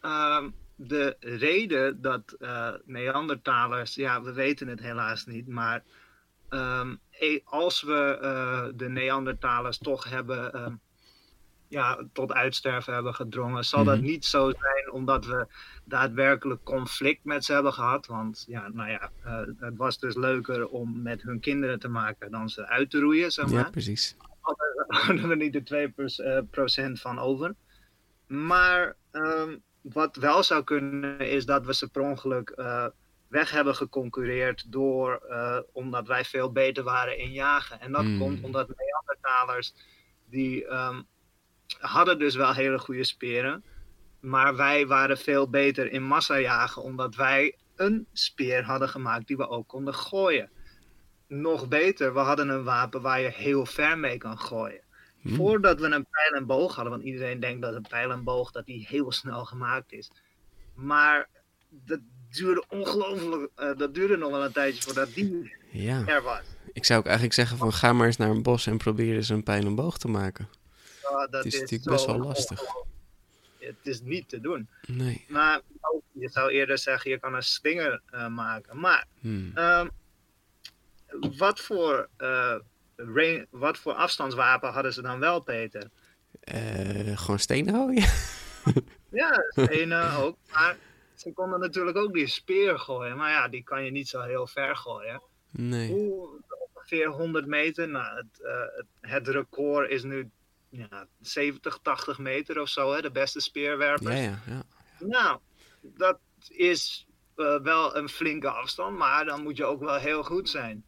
Uh, 0.01 0.43
de 0.75 1.15
reden 1.19 2.01
dat 2.01 2.37
Neandertalers, 2.85 3.95
ja, 3.95 4.21
we 4.21 4.33
weten 4.33 4.67
het 4.67 4.79
helaas 4.79 5.25
niet, 5.25 5.47
maar 5.47 5.83
um, 6.49 6.99
als 7.43 7.81
we 7.81 8.71
de 8.75 8.89
Neandertalers 8.89 9.77
toch 9.77 10.09
hebben, 10.09 10.61
um, 10.65 10.79
ja, 11.75 11.99
tot 12.13 12.33
uitsterven 12.33 12.93
hebben 12.93 13.13
gedrongen, 13.13 13.65
zal 13.65 13.81
mm 13.81 13.87
-hmm. 13.87 13.95
dat 13.95 14.05
niet 14.05 14.25
zo 14.25 14.51
zijn 14.51 14.91
omdat 14.91 15.25
we 15.25 15.47
daadwerkelijk 15.83 16.63
conflict 16.63 17.23
met 17.23 17.45
ze 17.45 17.53
hebben 17.53 17.73
gehad. 17.73 18.05
Want 18.05 18.45
ja, 18.47 18.69
nou 18.69 18.89
ja, 18.89 19.11
uh, 19.25 19.39
het 19.59 19.77
was 19.77 19.99
dus 19.99 20.15
leuker 20.15 20.67
om 20.67 21.01
met 21.01 21.21
hun 21.21 21.39
kinderen 21.39 21.79
te 21.79 21.87
maken 21.87 22.31
dan 22.31 22.49
ze 22.49 22.67
uit 22.67 22.89
te 22.89 22.99
roeien, 22.99 23.31
zeg 23.31 23.45
maar. 23.45 23.63
Ja, 23.63 23.69
precies. 23.69 24.15
Hadden 24.87 25.27
we 25.27 25.35
niet 25.35 25.53
de 25.53 26.91
2% 26.97 27.01
van 27.01 27.19
over. 27.19 27.55
Maar 28.27 28.95
um, 29.11 29.63
wat 29.81 30.15
wel 30.15 30.43
zou 30.43 30.63
kunnen 30.63 31.19
is 31.19 31.45
dat 31.45 31.65
we 31.65 31.73
ze 31.73 31.89
per 31.89 32.01
ongeluk 32.01 32.53
uh, 32.55 32.87
weg 33.27 33.51
hebben 33.51 33.75
geconcureerd 33.75 34.71
door, 34.71 35.21
omdat 35.73 36.07
wij 36.07 36.25
veel 36.25 36.51
beter 36.51 36.83
waren 36.83 37.17
in 37.17 37.31
jagen. 37.31 37.79
En 37.79 37.91
dat 37.91 38.03
mm. 38.03 38.19
komt 38.19 38.43
omdat 38.43 38.67
Neandertalers, 38.67 39.73
die 40.29 40.65
um, 40.65 41.07
hadden 41.87 42.19
dus 42.19 42.35
wel 42.35 42.53
hele 42.53 42.79
goede 42.79 43.03
speren, 43.03 43.63
maar 44.19 44.55
wij 44.55 44.87
waren 44.87 45.17
veel 45.17 45.49
beter 45.49 45.91
in 45.91 46.03
massajagen, 46.03 46.81
omdat 46.81 47.15
wij 47.15 47.55
een 47.75 48.07
speer 48.13 48.63
hadden 48.63 48.89
gemaakt 48.89 49.27
die 49.27 49.37
we 49.37 49.49
ook 49.49 49.67
konden 49.67 49.93
gooien. 49.93 50.49
Nog 51.27 51.67
beter, 51.67 52.13
we 52.13 52.19
hadden 52.19 52.49
een 52.49 52.63
wapen 52.63 53.01
waar 53.01 53.21
je 53.21 53.31
heel 53.31 53.65
ver 53.65 53.97
mee 53.97 54.17
kan 54.17 54.39
gooien. 54.39 54.81
Hmm. 55.21 55.35
Voordat 55.35 55.79
we 55.79 55.85
een 55.85 56.07
pijl 56.09 56.31
en 56.31 56.45
boog 56.45 56.75
hadden, 56.75 56.93
want 56.93 57.05
iedereen 57.05 57.39
denkt 57.39 57.61
dat 57.61 57.73
een 57.73 57.87
pijl 57.89 58.11
en 58.11 58.23
boog 58.23 58.51
dat 58.51 58.65
die 58.65 58.85
heel 58.89 59.11
snel 59.11 59.45
gemaakt 59.45 59.91
is. 59.91 60.11
Maar 60.73 61.29
dat 61.69 61.99
duurde 62.29 62.63
ongelooflijk, 62.69 63.51
uh, 63.57 63.77
dat 63.77 63.93
duurde 63.93 64.17
nog 64.17 64.31
wel 64.31 64.45
een 64.45 64.51
tijdje 64.51 64.81
voordat 64.81 65.13
die 65.13 65.55
ja. 65.71 66.03
er 66.05 66.21
was. 66.21 66.41
Ik 66.73 66.85
zou 66.85 66.99
ook 66.99 67.05
eigenlijk 67.05 67.35
zeggen 67.35 67.57
van 67.57 67.73
ga 67.73 67.93
maar 67.93 68.05
eens 68.05 68.17
naar 68.17 68.29
een 68.29 68.43
bos 68.43 68.67
en 68.67 68.77
probeer 68.77 69.15
eens 69.15 69.29
een 69.29 69.43
pijl 69.43 69.65
en 69.65 69.75
boog 69.75 69.97
te 69.97 70.07
maken. 70.07 70.49
Ja, 71.09 71.27
dat 71.27 71.43
het 71.43 71.45
is, 71.45 71.53
is 71.53 71.59
natuurlijk 71.59 71.89
best 71.89 72.05
wel 72.05 72.17
lastig. 72.17 72.61
Het 73.59 73.75
is 73.83 74.01
niet 74.01 74.29
te 74.29 74.41
doen. 74.41 74.67
Nee. 74.87 75.25
Maar 75.27 75.61
je 76.11 76.29
zou 76.29 76.51
eerder 76.51 76.77
zeggen 76.77 77.11
je 77.11 77.19
kan 77.19 77.33
een 77.33 77.43
slinger 77.43 78.01
uh, 78.13 78.27
maken. 78.27 78.79
Maar 78.79 79.05
hmm. 79.19 79.57
um, 79.57 79.89
wat 81.37 81.59
voor... 81.59 82.09
Uh, 82.17 82.55
wat 83.49 83.77
voor 83.77 83.93
afstandswapen 83.93 84.71
hadden 84.71 84.93
ze 84.93 85.01
dan 85.01 85.19
wel, 85.19 85.39
Peter? 85.39 85.89
Uh, 86.53 87.17
gewoon 87.17 87.39
stenen 87.39 87.73
gooien? 87.73 88.09
ja, 89.21 89.43
stenen 89.49 90.11
ook. 90.13 90.37
Maar 90.51 90.77
ze 91.15 91.33
konden 91.33 91.59
natuurlijk 91.59 91.97
ook 91.97 92.13
die 92.13 92.27
speer 92.27 92.79
gooien. 92.79 93.17
Maar 93.17 93.31
ja, 93.31 93.47
die 93.47 93.63
kan 93.63 93.85
je 93.85 93.91
niet 93.91 94.07
zo 94.07 94.21
heel 94.21 94.47
ver 94.47 94.75
gooien. 94.75 95.21
Nee. 95.51 95.91
Hoe, 95.91 96.29
ongeveer 96.73 97.07
100 97.07 97.45
meter. 97.45 97.89
Nou, 97.89 98.15
het, 98.15 98.41
het, 98.75 98.85
het, 99.01 99.27
record 99.27 99.89
is 99.89 100.03
nu 100.03 100.29
ja, 100.77 101.07
70, 101.21 101.79
80 101.81 102.17
meter 102.17 102.61
of 102.61 102.69
zo. 102.69 102.93
Hè, 102.93 103.01
de 103.01 103.11
beste 103.11 103.39
speerwerpers. 103.39 104.15
Ja, 104.15 104.21
ja, 104.21 104.41
ja. 104.47 104.63
Nou, 104.99 105.39
dat 105.81 106.19
is 106.49 107.05
eh, 107.35 107.59
wel 107.59 107.95
een 107.95 108.09
flinke 108.09 108.49
afstand, 108.49 108.97
maar 108.97 109.25
dan 109.25 109.43
moet 109.43 109.57
je 109.57 109.65
ook 109.65 109.79
wel 109.79 109.95
heel 109.95 110.23
goed 110.23 110.49
zijn. 110.49 110.85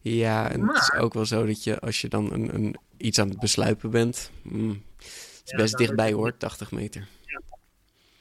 Ja, 0.00 0.50
en 0.50 0.68
het 0.68 0.76
is 0.76 0.92
ook 0.92 1.14
wel 1.14 1.26
zo 1.26 1.46
dat 1.46 1.64
je 1.64 1.80
als 1.80 2.00
je 2.00 2.08
dan 2.08 2.32
een, 2.32 2.54
een, 2.54 2.78
iets 2.96 3.18
aan 3.18 3.28
het 3.28 3.40
besluipen 3.40 3.90
bent. 3.90 4.30
Mm, 4.42 4.82
het 4.96 5.42
is 5.44 5.52
best 5.56 5.76
dichtbij 5.76 6.12
hoor, 6.12 6.36
80 6.36 6.70
meter. 6.70 7.08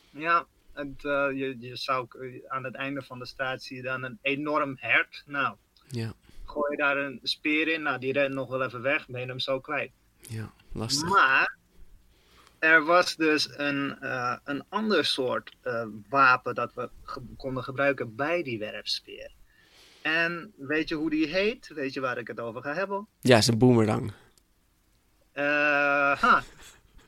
Ja, 0.09 0.45
het, 0.73 1.05
eh, 1.05 1.27
je, 1.33 1.55
je 1.59 1.75
zou 1.75 2.07
aan 2.47 2.63
het 2.63 2.75
einde 2.75 3.01
van 3.01 3.19
de 3.19 3.25
straat 3.25 3.63
zie 3.63 3.75
je 3.75 3.83
dan 3.83 4.03
een 4.03 4.19
enorm 4.21 4.75
hert. 4.79 5.23
Nou, 5.25 5.55
Ja, 5.87 6.13
gooi 6.45 6.71
je 6.71 6.77
daar 6.77 6.97
een 6.97 7.19
speer 7.23 7.67
in, 7.67 7.81
nou 7.81 7.99
die 7.99 8.13
rent 8.13 8.33
nog 8.33 8.49
wel 8.49 8.63
even 8.63 8.81
weg, 8.81 9.07
ben 9.07 9.21
je 9.21 9.27
hem 9.27 9.39
zo 9.39 9.59
kwijt. 9.59 9.91
Ja, 10.27 10.53
lastig. 10.71 11.09
Maar 11.09 11.55
er 12.59 12.83
was 12.85 13.15
dus 13.15 13.49
een, 13.57 13.99
eh, 13.99 14.37
een 14.43 14.63
ander 14.69 15.05
soort 15.05 15.55
eh, 15.61 15.85
wapen 16.09 16.55
dat 16.55 16.73
we 16.73 16.89
ge- 17.03 17.21
konden 17.37 17.63
gebruiken 17.63 18.15
bij 18.15 18.43
die 18.43 18.59
werpspeer. 18.59 19.31
En 20.01 20.53
weet 20.57 20.89
je 20.89 20.95
hoe 20.95 21.09
die 21.09 21.27
heet? 21.27 21.67
Weet 21.67 21.93
je 21.93 21.99
waar 21.99 22.17
ik 22.17 22.27
het 22.27 22.39
over 22.39 22.61
ga 22.61 22.73
hebben? 22.73 23.07
Ja, 23.19 23.37
is 23.37 23.47
een 23.47 23.57
boemerang. 23.57 24.11
Eh, 25.31 25.43
ha. 26.21 26.43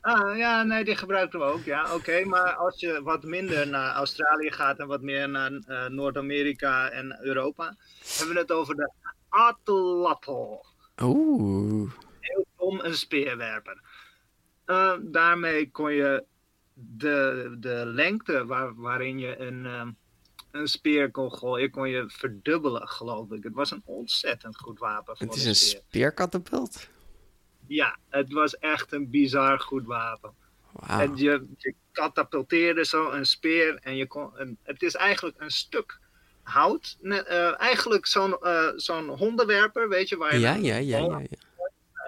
Ah, 0.00 0.36
ja, 0.36 0.62
nee, 0.62 0.84
die 0.84 0.96
gebruikten 0.96 1.38
we 1.40 1.44
ook. 1.44 1.64
Ja, 1.64 1.94
oké. 1.94 2.24
Maar 2.24 2.52
als 2.54 2.80
je 2.80 3.02
wat 3.02 3.22
minder 3.22 3.68
naar 3.68 3.94
Australië 3.94 4.50
gaat 4.52 4.78
en 4.78 4.86
wat 4.86 5.00
meer 5.02 5.28
naar 5.28 5.50
Noord-Amerika 5.90 6.88
en 6.90 7.18
Europa, 7.24 7.76
hebben 8.16 8.34
we 8.34 8.40
het 8.40 8.52
over 8.52 8.74
de 8.76 8.92
atlatl. 9.28 10.64
Oeh, 11.02 11.90
Dom 12.70 12.80
een 12.80 12.94
speerwerper. 12.94 13.80
Eh, 14.64 14.92
daarmee 15.00 15.70
kon 15.70 15.92
je 15.92 16.24
de, 16.74 17.56
de 17.58 17.82
lengte 17.86 18.46
waar, 18.46 18.74
waarin 18.74 19.18
je 19.18 19.38
een, 19.38 19.66
ehm, 19.66 19.90
een 20.50 20.68
speer 20.68 21.10
kon 21.10 21.32
gooien, 21.32 21.70
kon 21.70 21.88
je 21.88 22.04
verdubbelen, 22.08 22.88
geloof 22.88 23.30
ik. 23.30 23.42
Het 23.42 23.54
was 23.54 23.70
een 23.70 23.82
ontzettend 23.84 24.56
goed 24.56 24.78
wapen 24.78 25.16
voor 25.16 25.26
het 25.26 25.36
is 25.36 25.44
een 25.44 25.54
speer. 25.54 25.82
speerkatapult. 25.88 26.88
Ja, 27.66 27.98
het 28.08 28.32
was 28.32 28.58
echt 28.58 28.92
een 28.92 29.10
bizar 29.10 29.60
goed 29.60 29.86
wapen. 29.86 30.34
Wauw. 30.72 31.00
En 31.00 31.16
je, 31.16 31.46
je 31.56 31.74
katapulteerde 31.92 32.84
zo 32.84 33.10
een 33.10 33.26
speer 33.26 33.78
en 33.82 33.96
je 33.96 34.06
kon, 34.06 34.30
een, 34.34 34.58
het 34.62 34.82
is 34.82 34.94
eigenlijk 34.94 35.40
een 35.40 35.50
stuk 35.50 35.98
hout. 36.42 36.96
Ne- 37.00 37.22
eh, 37.22 37.60
eigenlijk 37.60 38.06
zo'n 38.06 38.38
eh, 38.38 38.68
zo'n 38.76 39.08
hondenwerper, 39.08 39.88
weet 39.88 40.08
je, 40.08 40.16
waar 40.16 40.34
je 40.34 40.40
Ja, 40.40 40.54
ja, 40.54 40.76
ja, 40.76 40.98
ja, 40.98 41.18
ja. 41.18 41.48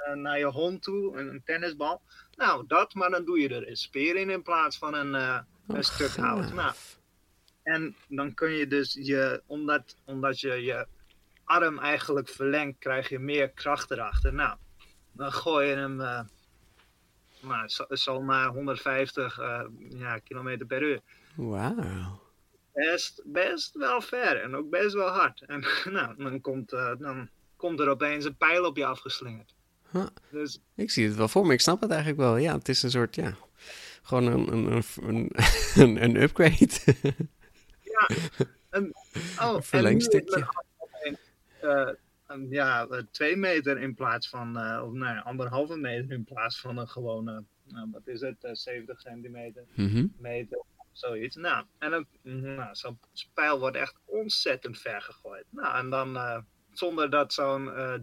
Eh, 0.04 0.14
naar 0.14 0.38
je 0.38 0.44
hond 0.44 0.82
toe, 0.82 1.18
een, 1.18 1.28
een 1.28 1.42
tennisbal. 1.44 2.02
Nou, 2.36 2.64
dat, 2.66 2.94
maar 2.94 3.10
dan 3.10 3.24
doe 3.24 3.40
je 3.40 3.48
er 3.48 3.68
een 3.68 3.76
speer 3.76 4.16
in 4.16 4.30
in 4.30 4.42
plaats 4.42 4.78
van 4.78 4.94
een, 4.94 5.14
eh, 5.14 5.38
een 5.66 5.76
Oh, 5.76 5.82
stuk 5.82 6.16
hout. 6.16 6.52
Nou, 6.52 6.74
en 7.62 7.96
dan 8.08 8.34
kun 8.34 8.50
je 8.50 8.66
dus 8.66 8.98
je, 9.00 9.42
omdat, 9.46 9.96
omdat 10.04 10.40
je 10.40 10.52
je 10.52 10.86
arm 11.44 11.78
eigenlijk 11.78 12.28
verlengt, 12.28 12.78
krijg 12.78 13.08
je 13.08 13.18
meer 13.18 13.50
kracht 13.50 13.90
erachter. 13.90 14.34
Nou, 14.34 14.56
dan 15.12 15.32
gooi 15.32 15.68
je 15.68 15.74
hem 15.74 16.26
nou, 17.42 17.68
zo, 17.68 17.84
zomaar 17.88 18.48
150 18.48 19.38
eh, 19.38 19.64
ja, 19.88 20.18
kilometer 20.18 20.66
per 20.66 20.82
uur. 20.82 21.00
Wauw. 21.34 22.20
Best, 22.72 23.22
best 23.24 23.74
wel 23.74 24.00
ver 24.00 24.42
en 24.42 24.56
ook 24.56 24.70
best 24.70 24.94
wel 24.94 25.08
hard. 25.08 25.42
En 25.46 25.64
nou, 25.96 26.16
dan 26.16 26.40
komt, 26.40 26.70
dan 26.98 27.28
komt 27.56 27.80
er 27.80 27.88
opeens 27.88 28.24
een 28.24 28.36
pijl 28.36 28.64
op 28.64 28.76
je 28.76 28.86
afgeslingerd. 28.86 29.54
Huh. 29.92 30.06
Dus 30.30 30.60
Ik 30.74 30.90
zie 30.90 31.06
het 31.06 31.16
wel 31.16 31.28
voor 31.28 31.46
me. 31.46 31.52
Ik 31.52 31.60
snap 31.60 31.80
het 31.80 31.90
eigenlijk 31.90 32.20
wel. 32.20 32.36
Ja, 32.36 32.54
het 32.54 32.68
is 32.68 32.82
een 32.82 32.90
soort, 32.90 33.14
ja, 33.14 33.34
gewoon 34.02 34.26
een, 34.26 34.52
een, 34.52 35.30
een, 35.74 36.02
een, 36.02 36.16
upgrade. 36.22 36.68
ja, 37.80 38.08
een, 38.70 38.94
oh, 39.42 39.54
Een 39.54 39.62
verlengstukje. 39.62 40.36
en 41.02 41.18
een, 41.60 41.70
eh, 41.70 41.94
een, 42.26 42.46
ja, 42.50 42.86
eh, 42.86 43.02
twee 43.10 43.36
meter 43.36 43.78
in 43.78 43.94
plaats 43.94 44.28
van, 44.28 44.58
eh, 44.58 44.82
of 44.86 44.94
ja, 44.94 45.18
anderhalve 45.18 45.76
meter 45.76 46.12
in 46.12 46.24
plaats 46.24 46.60
van 46.60 46.78
een 46.78 46.88
gewone, 46.88 47.44
nou, 47.64 47.88
wat 47.92 48.06
is 48.06 48.20
het, 48.20 48.44
eh, 48.44 48.54
70 48.54 49.00
centimeter. 49.00 49.64
Mhm. 49.74 50.06
meter, 50.18 50.62
zoiets. 50.92 51.36
Nou, 51.36 51.64
en 51.78 51.90
dan, 51.90 52.06
nou, 52.22 52.74
zo'n 52.74 52.98
pijl 53.34 53.58
wordt 53.58 53.76
echt 53.76 53.94
ontzettend 54.04 54.78
ver 54.78 55.02
gegooid. 55.02 55.44
Nou, 55.50 55.78
en 55.78 55.90
dan, 55.90 56.16
eh, 56.16 56.38
zonder 56.72 57.10
dat 57.10 57.32
zo'n 57.32 57.72
eh, 57.72 57.94
eh, 57.94 58.00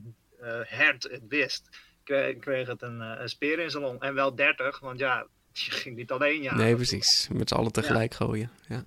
hert 0.68 1.04
het 1.04 1.24
wist, 1.28 1.70
kreeg, 2.04 2.38
kreeg 2.40 2.68
het 2.68 2.82
een, 2.82 3.02
eh, 3.02 3.22
een 3.22 3.30
speer 3.30 3.60
in 3.60 3.70
zijn 3.70 3.84
long. 3.84 4.02
En 4.02 4.14
wel 4.14 4.36
30, 4.36 4.80
want 4.80 5.00
ja, 5.00 5.28
je 5.54 5.72
ging 5.72 5.96
niet 5.96 6.12
alleen 6.12 6.42
jagen. 6.42 6.60
Nee, 6.60 6.76
precies. 6.76 7.28
Met 7.32 7.50
z'n 7.50 7.56
allen 7.56 7.72
tegelijk 7.72 8.14
gooien. 8.14 8.52
Ja. 8.68 8.84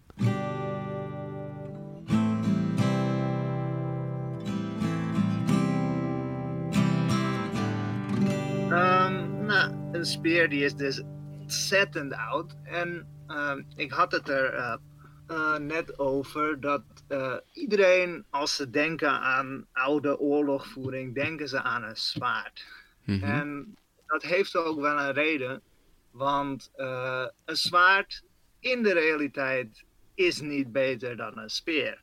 Ehm, 8.71 9.45
nou, 9.45 9.73
een 9.93 10.07
speer 10.07 10.49
die 10.49 10.65
is 10.65 10.75
dus 10.75 11.03
ontzettend 11.41 12.15
oud. 12.15 12.57
En 12.63 13.07
ehm, 13.27 13.63
ik 13.77 13.91
had 13.91 14.13
het 14.13 14.29
er 14.29 14.79
eh, 15.27 15.57
net 15.57 15.99
over 15.99 16.61
dat 16.61 16.83
eh, 17.09 17.37
iedereen, 17.53 18.25
als 18.31 18.57
ze 18.57 18.71
denken 18.71 19.11
aan 19.21 19.67
oude 19.73 20.19
oorlogvoering, 20.19 21.15
denken 21.15 21.49
ze 21.49 21.63
aan 21.63 21.83
een 21.83 21.97
zwaard. 21.97 22.67
Mhm. 23.05 23.25
En 23.25 23.77
dat 24.07 24.23
heeft 24.23 24.57
ook 24.57 24.81
wel 24.81 24.99
een 24.99 25.13
reden, 25.13 25.63
want 26.11 26.71
eh, 26.77 27.27
een 27.45 27.57
zwaard 27.57 28.23
in 28.61 28.83
de 28.83 28.93
realiteit 28.93 29.85
is 30.15 30.41
niet 30.41 30.73
beter 30.73 31.17
dan 31.17 31.39
een 31.39 31.51
speer. 31.51 32.03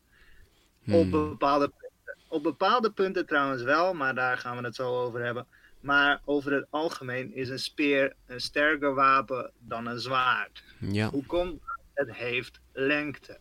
Op 0.87 1.11
Hmm. 1.11 1.11
bepaalde 1.11 1.67
punten. 1.67 1.87
Op 2.27 2.43
bepaalde 2.43 2.91
punten 2.91 3.25
trouwens 3.25 3.61
wel, 3.61 3.93
maar 3.93 4.15
daar 4.15 4.37
gaan 4.37 4.57
we 4.57 4.63
het 4.63 4.75
zo 4.75 5.03
over 5.03 5.23
hebben. 5.23 5.47
Maar 5.79 6.21
over 6.25 6.53
het 6.53 6.65
algemeen 6.69 7.33
is 7.35 7.49
een 7.49 7.59
speer 7.59 8.15
een 8.25 8.41
sterker 8.41 8.93
wapen 8.93 9.51
dan 9.59 9.85
een 9.87 9.99
zwaard. 9.99 10.63
Ja. 10.79 11.09
Hoe 11.09 11.25
komt? 11.25 11.61
Het 11.99 12.15
heeft 12.15 12.59
lengte. 12.73 13.37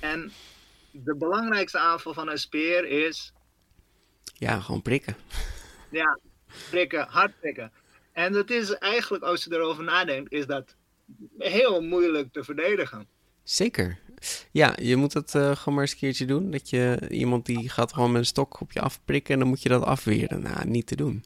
En 0.00 0.32
de 0.90 1.14
belangrijkste 1.16 1.78
aanval 1.78 2.14
van 2.14 2.28
een 2.28 2.38
speer 2.38 2.84
is 3.06 3.32
ja, 4.34 4.60
gewoon 4.60 4.82
prikken. 4.82 5.16
Ja, 5.90 6.18
prikken, 6.70 7.06
hard 7.08 7.40
prikken. 7.40 7.72
En 8.12 8.32
dat 8.32 8.50
is 8.50 8.70
eigenlijk, 8.74 9.24
als 9.24 9.44
je 9.44 9.52
erover 9.54 9.84
nadenkt, 9.84 10.32
is 10.32 10.46
dat 10.46 10.74
heel 11.38 11.82
moeilijk 11.82 12.32
te 12.32 12.44
verdedigen. 12.44 13.06
Zeker. 13.42 13.98
Ja, 14.50 14.76
je 14.80 14.96
moet 14.96 15.12
het 15.14 15.34
eh, 15.34 15.56
gewoon 15.56 15.74
maar 15.74 15.82
eens 15.82 15.92
een 15.92 15.98
keertje 15.98 16.24
doen. 16.26 16.50
Dat 16.50 16.70
je 16.70 17.06
iemand 17.08 17.46
die 17.46 17.68
gaat 17.68 17.92
gewoon 17.92 18.12
met 18.12 18.20
een 18.20 18.26
stok 18.26 18.60
op 18.60 18.72
je 18.72 18.80
afprikken 18.80 19.34
en 19.34 19.40
dan 19.40 19.48
moet 19.48 19.62
je 19.62 19.68
dat 19.68 19.82
afweren. 19.82 20.42
Nou, 20.42 20.66
niet 20.66 20.86
te 20.86 20.96
doen. 20.96 21.24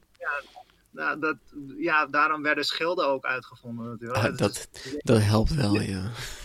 Nou, 0.90 1.20
dat, 1.20 1.36
ja, 1.78 2.06
daarom 2.06 2.42
werden 2.42 2.64
schilden 2.64 3.06
ook 3.06 3.24
uitgevonden 3.24 3.86
natuurlijk. 3.88 4.18
Ah, 4.18 4.24
Het 4.24 4.38
dat, 4.38 4.68
is- 4.72 4.94
dat 4.98 5.22
helpt 5.22 5.54
wel, 5.54 5.74
ja. 5.74 5.80
ja, 5.82 6.10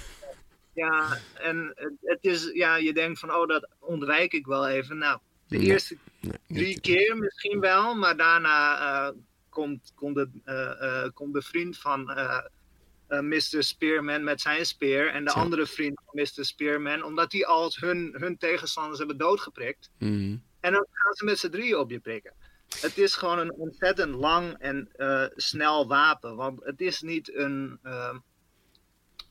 en 1.33 1.73
het, 2.01 2.17
is, 2.21 2.49
ja, 2.53 2.75
je 2.75 2.93
denkt 2.93 3.19
van, 3.19 3.31
oh, 3.31 3.47
dat 3.47 3.67
ontwijk 3.79 4.33
ik 4.33 4.45
wel 4.45 4.67
even. 4.67 4.97
Nou, 4.97 5.19
de 5.47 5.57
Nee, 5.57 5.67
eerste 5.67 5.97
Nee, 6.19 6.31
drie 6.47 6.79
keer 6.79 7.17
misschien 7.17 7.59
wel, 7.59 7.95
maar 7.95 8.17
daarna 8.17 8.79
eh, 8.79 9.15
komt, 9.49 9.91
komt, 9.95 10.15
de, 10.15 10.29
eh, 10.43 11.03
eh, 11.03 11.11
komt 11.13 11.33
de 11.33 11.41
vriend 11.41 11.77
van 11.77 12.03
Mr. 13.07 13.63
Spearman 13.63 14.23
met 14.23 14.41
zijn 14.41 14.65
speer 14.65 15.09
en 15.09 15.25
de 15.25 15.31
Zo. 15.31 15.39
andere 15.39 15.65
vriend 15.65 16.01
van 16.05 16.21
Mr. 16.21 16.45
Spearman, 16.45 17.03
omdat 17.03 17.31
die 17.31 17.47
al 17.47 17.71
hun, 17.79 18.15
hun 18.17 18.37
tegenstanders 18.37 18.97
hebben 18.97 19.17
doodgeprikt. 19.17 19.89
Mhm. 19.99 20.37
En 20.59 20.71
dan 20.73 20.87
gaan 20.91 21.13
ze 21.13 21.25
met 21.25 21.39
z'n 21.39 21.49
drieën 21.49 21.77
op 21.77 21.89
je 21.89 21.99
prikken. 21.99 22.33
Het 22.79 22.97
is 22.97 23.15
gewoon 23.15 23.39
een 23.39 23.53
ontzettend 23.53 24.15
lang 24.15 24.55
en 24.59 24.89
snel 25.35 25.87
wapen. 25.87 26.35
Want 26.35 26.63
het 26.63 26.81
is 26.81 27.01
niet 27.01 27.35
een, 27.35 27.79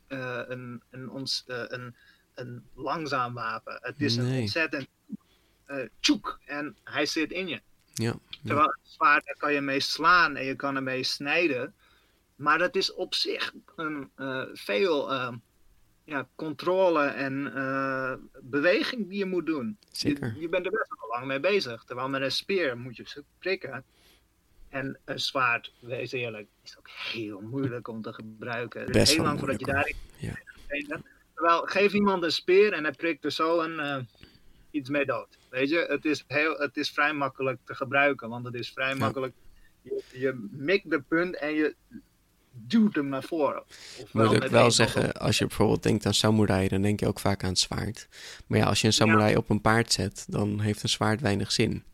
eh, 0.06 0.40
een, 0.46 0.82
een, 0.90 1.10
ons, 1.10 1.44
eh, 1.46 1.62
een, 1.66 1.94
een 2.34 2.64
langzaam 2.74 3.34
wapen. 3.34 3.78
Het 3.80 4.00
is 4.00 4.16
een 4.16 4.40
ontzettend 4.40 4.88
eh 5.66 5.88
tjoek. 6.00 6.40
En 6.44 6.76
hij 6.84 7.06
zit 7.06 7.30
in 7.30 7.48
je. 7.48 7.60
Ja. 7.94 8.18
Terwijl 8.44 8.66
een 8.66 8.78
zwaard, 8.82 9.26
daar 9.26 9.36
kan 9.36 9.52
je 9.52 9.60
mee 9.60 9.80
slaan 9.80 10.36
en 10.36 10.44
je 10.44 10.56
kan 10.56 10.76
ermee 10.76 11.02
snijden. 11.02 11.74
Maar 12.36 12.58
dat 12.58 12.76
is 12.76 12.94
op 12.94 13.14
zich 13.14 13.52
een, 13.76 14.10
veel 14.54 15.10
ja, 16.04 16.28
controle 16.34 17.04
en 17.04 17.42
beweging 18.42 19.08
die 19.08 19.18
je 19.18 19.24
moet 19.24 19.46
doen. 19.46 19.78
Zeker. 19.90 20.32
Je, 20.34 20.40
je 20.40 20.48
bent 20.48 20.66
er 20.66 20.72
best 20.72 20.94
wel 21.00 21.10
lang 21.10 21.26
mee 21.26 21.40
bezig. 21.40 21.84
Terwijl 21.84 22.08
met 22.08 22.22
een 22.22 22.32
speer 22.32 22.78
moet 22.78 22.96
je 22.96 23.24
prikken. 23.38 23.84
En 24.76 24.98
een 25.04 25.20
zwaard, 25.20 25.72
wees 25.80 26.12
eerlijk, 26.12 26.46
is 26.64 26.78
ook 26.78 26.88
heel 27.12 27.40
moeilijk 27.40 27.88
om 27.88 28.02
te 28.02 28.12
gebruiken. 28.12 28.92
Best 28.92 29.14
heel 29.14 29.24
lang 29.24 29.38
voordat 29.38 29.60
je 29.60 29.66
daarin 29.66 29.94
Ja. 30.16 30.34
Terwijl, 31.34 31.62
geef 31.62 31.92
iemand 31.92 32.22
een 32.22 32.32
speer 32.32 32.72
en 32.72 32.82
hij 32.82 32.92
prikt 32.92 33.24
er 33.24 33.32
zo 33.32 33.60
een, 33.60 33.78
eh, 33.78 33.98
iets 34.70 34.88
mee 34.88 35.04
dood. 35.04 35.38
Weet 35.50 35.68
je, 35.68 35.86
het 35.88 36.04
is, 36.04 36.24
heel, 36.26 36.56
het 36.58 36.76
is 36.76 36.90
vrij 36.90 37.12
makkelijk 37.12 37.58
te 37.64 37.74
gebruiken. 37.74 38.28
Want 38.28 38.44
het 38.44 38.54
is 38.54 38.70
vrij 38.70 38.94
makkelijk. 38.94 39.34
Je, 39.82 40.02
je 40.12 40.48
mikt 40.50 40.90
de 40.90 41.00
punt 41.00 41.36
en 41.36 41.54
je 41.54 41.74
duwt 42.50 42.94
hem 42.94 43.08
naar 43.08 43.22
voren. 43.22 43.62
Ik 43.98 44.12
moet 44.12 44.26
ook 44.26 44.46
wel 44.46 44.70
zeggen, 44.70 45.12
als 45.12 45.38
je 45.38 45.46
bijvoorbeeld 45.46 45.82
denkt 45.82 46.06
aan 46.06 46.14
samurai, 46.14 46.68
dan 46.68 46.82
denk 46.82 47.00
je 47.00 47.06
ook 47.06 47.20
vaak 47.20 47.42
aan 47.42 47.48
het 47.48 47.58
zwaard. 47.58 48.08
Maar 48.46 48.58
ja, 48.58 48.64
als 48.66 48.80
je 48.80 48.86
een 48.86 48.92
samurai 48.92 49.36
op 49.36 49.50
een 49.50 49.60
paard 49.60 49.92
zet, 49.92 50.24
dan 50.28 50.60
heeft 50.60 50.82
een 50.82 50.88
zwaard 50.88 51.20
weinig 51.20 51.52
zin. 51.52 51.84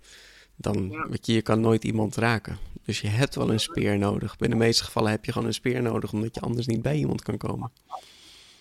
Dan, 0.63 0.91
ja. 0.91 1.09
weet 1.09 1.27
je, 1.27 1.33
je 1.33 1.43
kan 1.43 1.61
nooit 1.61 1.85
iemand 1.85 2.17
raken. 2.17 2.59
Dus 2.85 3.01
je 3.01 3.09
hebt 3.09 3.35
wel 3.35 3.51
een 3.51 3.61
speer 3.61 3.99
nodig. 3.99 4.37
In 4.39 4.51
de 4.51 4.57
meeste 4.57 4.85
gevallen 4.85 5.11
heb 5.11 5.25
je 5.25 5.33
gewoon 5.33 5.47
een 5.47 5.55
speer 5.55 5.83
nodig, 5.83 6.13
omdat 6.13 6.35
je 6.35 6.41
anders 6.41 6.67
niet 6.67 6.83
bij 6.83 6.97
iemand 6.97 7.23
kan 7.23 7.37
komen. 7.37 7.73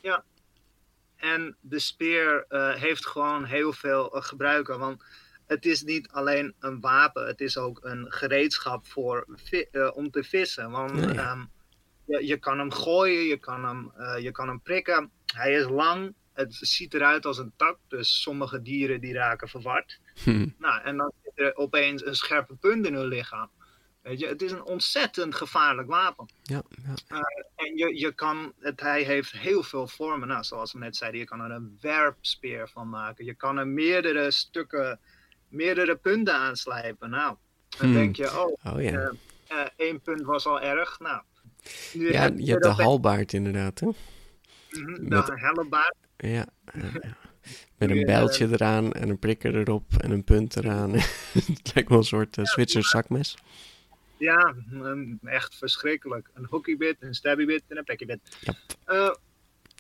Ja, 0.02 0.24
en 1.22 1.56
de 1.60 1.80
speer 1.80 2.46
uh, 2.50 2.74
heeft 2.76 3.08
gewoon 3.08 3.44
heel 3.46 3.74
veel 3.74 4.16
uh, 4.16 4.22
gebruiken. 4.22 4.80
Want 4.80 5.04
het 5.48 5.66
is 5.66 5.84
niet 5.84 6.10
alleen 6.10 6.54
een 6.60 6.80
wapen, 6.80 7.28
het 7.28 7.42
is 7.42 7.58
ook 7.58 7.80
een 7.84 8.12
gereedschap 8.12 8.88
voor 8.88 9.26
uh, 9.52 9.90
om 9.94 10.12
te 10.12 10.24
vissen. 10.24 10.72
Want 10.72 10.94
nee. 10.94 11.20
um, 11.20 11.50
je, 12.06 12.26
je, 12.26 12.38
kan 12.38 12.60
hem 12.60 12.72
gooien, 12.72 13.24
je 13.24 13.38
kan 13.38 13.66
hem, 13.66 13.92
je 14.22 14.32
kan 14.32 14.48
hem 14.48 14.62
prikken. 14.62 15.12
Hij 15.36 15.54
is 15.54 15.66
lang, 15.70 16.14
het 16.34 16.54
ziet 16.54 16.94
eruit 16.94 17.26
als 17.26 17.38
een 17.38 17.54
tak. 17.56 17.78
Dus 17.88 18.22
sommige 18.22 18.62
dieren 18.62 19.02
die 19.02 19.14
raken 19.14 19.48
verward. 19.48 20.00
Hm. 20.24 20.48
Nou, 20.58 20.82
en 20.84 20.98
dan 20.98 21.12
er 21.36 21.56
opeens 21.56 22.06
een 22.06 22.16
scherpe 22.16 22.56
punt 22.56 22.86
in 22.86 22.94
hun 22.94 23.08
lichaam. 23.08 23.50
Weet 24.02 24.20
je, 24.20 24.28
het 24.28 24.42
is 24.42 24.52
een 24.52 24.64
ontzettend 24.64 25.36
gevaarlijk 25.36 25.88
wapen. 25.88 26.30
Ja, 26.42 26.62
ja. 26.70 27.18
Uh, 27.18 27.22
en 27.56 27.78
je, 27.78 28.00
je 28.00 28.12
kan, 28.12 28.54
het, 28.60 28.80
hij 28.80 29.04
heeft 29.04 29.32
heel 29.32 29.64
veel 29.64 29.88
vormen. 29.88 30.28
Nou, 30.28 30.44
zoals 30.44 30.74
we 30.74 30.80
net 30.80 30.96
zeiden, 30.96 31.20
je 31.20 31.26
kan 31.26 31.42
er 31.42 31.52
een 31.52 31.78
werpspeer 31.82 32.70
van 32.70 32.90
maken. 32.90 33.26
Je 33.26 33.34
kan 33.34 33.58
er 33.58 33.68
meerdere 33.68 34.32
stukken, 34.32 35.00
meerdere 35.48 35.96
punten 35.96 36.34
aanslijpen. 36.34 37.10
Nou, 37.10 37.36
dan 37.70 37.88
hmm. 37.88 37.94
denk 37.94 38.16
je, 38.16 38.40
oh, 38.40 38.74
oh 38.74 38.82
ja. 38.82 38.92
uh, 38.92 39.12
uh, 39.52 39.66
één 39.76 40.02
punt 40.02 40.22
was 40.22 40.46
al 40.46 40.62
erg. 40.62 41.00
Nou, 41.00 41.22
nu 41.94 42.12
ja, 42.12 42.30
je 42.36 42.52
hebt 42.52 42.64
de 42.64 42.70
halbaard 42.70 43.34
inderdaad, 43.34 43.80
hè? 43.80 43.86
Mm 43.86 43.96
-hmm, 44.70 44.94
de 44.96 45.16
Met... 45.16 45.32
hellebaard. 45.36 45.96
Ja, 46.18 46.46
ja. 46.74 47.16
Met 47.78 47.90
een 47.90 48.06
bijltje 48.06 48.48
eraan 48.52 48.92
en 48.92 49.10
een 49.10 49.20
prikker 49.20 49.56
erop 49.56 49.86
en 49.98 50.12
een 50.12 50.24
punt 50.24 50.58
eraan. 50.58 50.92
het 51.54 51.72
lijkt 51.74 51.90
wel 51.90 51.98
een 51.98 52.04
soort 52.04 52.38
uh, 52.38 52.46
Zwitser 52.46 52.84
zakmes. 52.84 53.38
Ja, 54.18 54.56
echt 55.24 55.56
verschrikkelijk. 55.56 56.30
Een 56.34 56.48
hookiebit, 56.50 56.96
een 57.00 57.14
stabbybit 57.14 57.64
en 57.68 57.78
een 57.78 57.84
pekkybit. 57.84 58.20
Ja. 58.40 58.54
Uh, 58.88 59.14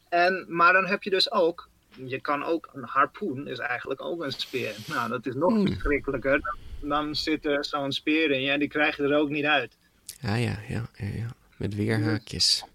en, 0.09 0.45
maar 0.47 0.73
dan 0.73 0.85
heb 0.85 1.03
je 1.03 1.09
dus 1.09 1.31
ook, 1.31 1.69
je 2.05 2.19
kan 2.19 2.43
ook, 2.43 2.69
een 2.73 2.83
harpoen 2.83 3.47
is 3.47 3.59
eigenlijk 3.59 4.01
ook 4.01 4.23
een 4.23 4.31
speer. 4.31 4.75
Nou, 4.87 5.09
dat 5.09 5.25
is 5.25 5.33
nog 5.33 5.53
hmm. 5.53 5.67
verschrikkelijker. 5.67 6.41
Dan, 6.41 6.89
dan 6.89 7.15
zit 7.15 7.45
er 7.45 7.65
zo'n 7.65 7.91
speer 7.91 8.31
in 8.31 8.49
en 8.49 8.59
die 8.59 8.67
krijg 8.67 8.97
je 8.97 9.03
er 9.03 9.17
ook 9.17 9.29
niet 9.29 9.45
uit. 9.45 9.77
Ja, 10.19 10.35
ja, 10.35 10.59
ja, 10.67 10.89
ja, 10.95 11.07
ja. 11.07 11.35
met 11.57 11.75
weerhaakjes. 11.75 12.65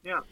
Ja, 0.00 0.24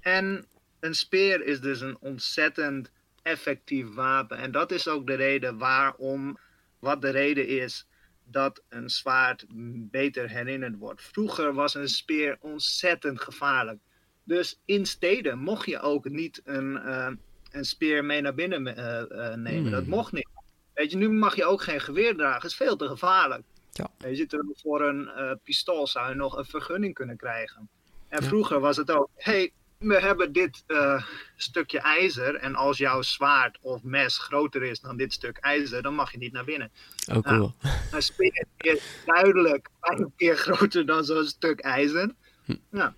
en 0.00 0.46
een 0.80 0.94
speer 0.94 1.44
is 1.46 1.60
dus 1.60 1.80
een 1.80 1.96
ontzettend 2.00 2.90
effectief 3.22 3.94
wapen. 3.94 4.38
En 4.38 4.52
dat 4.52 4.72
is 4.72 4.88
ook 4.88 5.06
de 5.06 5.14
reden 5.14 5.58
waarom, 5.58 6.38
wat 6.78 7.02
de 7.02 7.10
reden 7.10 7.46
is 7.46 7.86
dat 8.24 8.62
een 8.68 8.90
zwaard 8.90 9.44
beter 9.90 10.28
herinnerd 10.28 10.78
wordt. 10.78 11.02
Vroeger 11.02 11.54
was 11.54 11.74
een 11.74 11.88
speer 11.88 12.36
ontzettend 12.40 13.20
gevaarlijk. 13.20 13.78
Dus 14.24 14.60
in 14.64 14.86
steden 14.86 15.38
mocht 15.38 15.66
je 15.66 15.80
ook 15.80 16.08
niet 16.08 16.40
een, 16.44 16.72
uh, 16.72 17.08
een 17.50 17.64
speer 17.64 18.04
mee 18.04 18.20
naar 18.20 18.34
binnen 18.34 18.66
uh, 18.66 19.02
uh, 19.18 19.34
nemen. 19.34 19.70
Dat 19.70 19.86
mocht 19.86 20.12
niet. 20.12 20.28
Weet 20.74 20.90
je, 20.90 20.96
nu 20.96 21.10
mag 21.10 21.36
je 21.36 21.44
ook 21.44 21.62
geen 21.62 21.80
geweer 21.80 22.16
dragen. 22.16 22.42
Het 22.42 22.50
is 22.50 22.56
veel 22.56 22.76
te 22.76 22.88
gevaarlijk. 22.88 23.42
Ja. 23.72 23.90
Je, 23.98 24.52
voor 24.62 24.82
een 24.82 25.38
pistool 25.44 25.86
zou 25.86 26.08
je 26.08 26.14
nog 26.14 26.36
een 26.36 26.44
vergunning 26.44 26.94
kunnen 26.94 27.16
krijgen. 27.16 27.68
En 28.08 28.22
vroeger 28.22 28.60
was 28.60 28.76
het 28.76 28.90
ook, 28.90 29.08
hey, 29.14 29.52
we 29.82 30.00
hebben 30.00 30.32
dit 30.32 30.64
uh, 30.66 31.02
stukje 31.36 31.78
ijzer 31.78 32.34
en 32.34 32.54
als 32.54 32.78
jouw 32.78 33.02
zwaard 33.02 33.58
of 33.60 33.82
mes 33.82 34.18
groter 34.18 34.62
is 34.62 34.80
dan 34.80 34.96
dit 34.96 35.12
stuk 35.12 35.36
ijzer, 35.36 35.82
dan 35.82 35.94
mag 35.94 36.12
je 36.12 36.18
niet 36.18 36.32
naar 36.32 36.44
binnen. 36.44 36.72
Oh, 37.12 37.22
cool. 37.22 37.54
Nou, 37.60 37.74
een 37.92 38.02
speer 38.02 38.46
is 38.56 38.82
duidelijk 39.06 39.68
een 39.80 40.12
keer 40.16 40.36
groter 40.36 40.86
dan 40.86 41.04
zo'n 41.04 41.24
stuk 41.24 41.60
ijzer. 41.60 42.10
Hm. 42.44 42.56
Nou, 42.70 42.92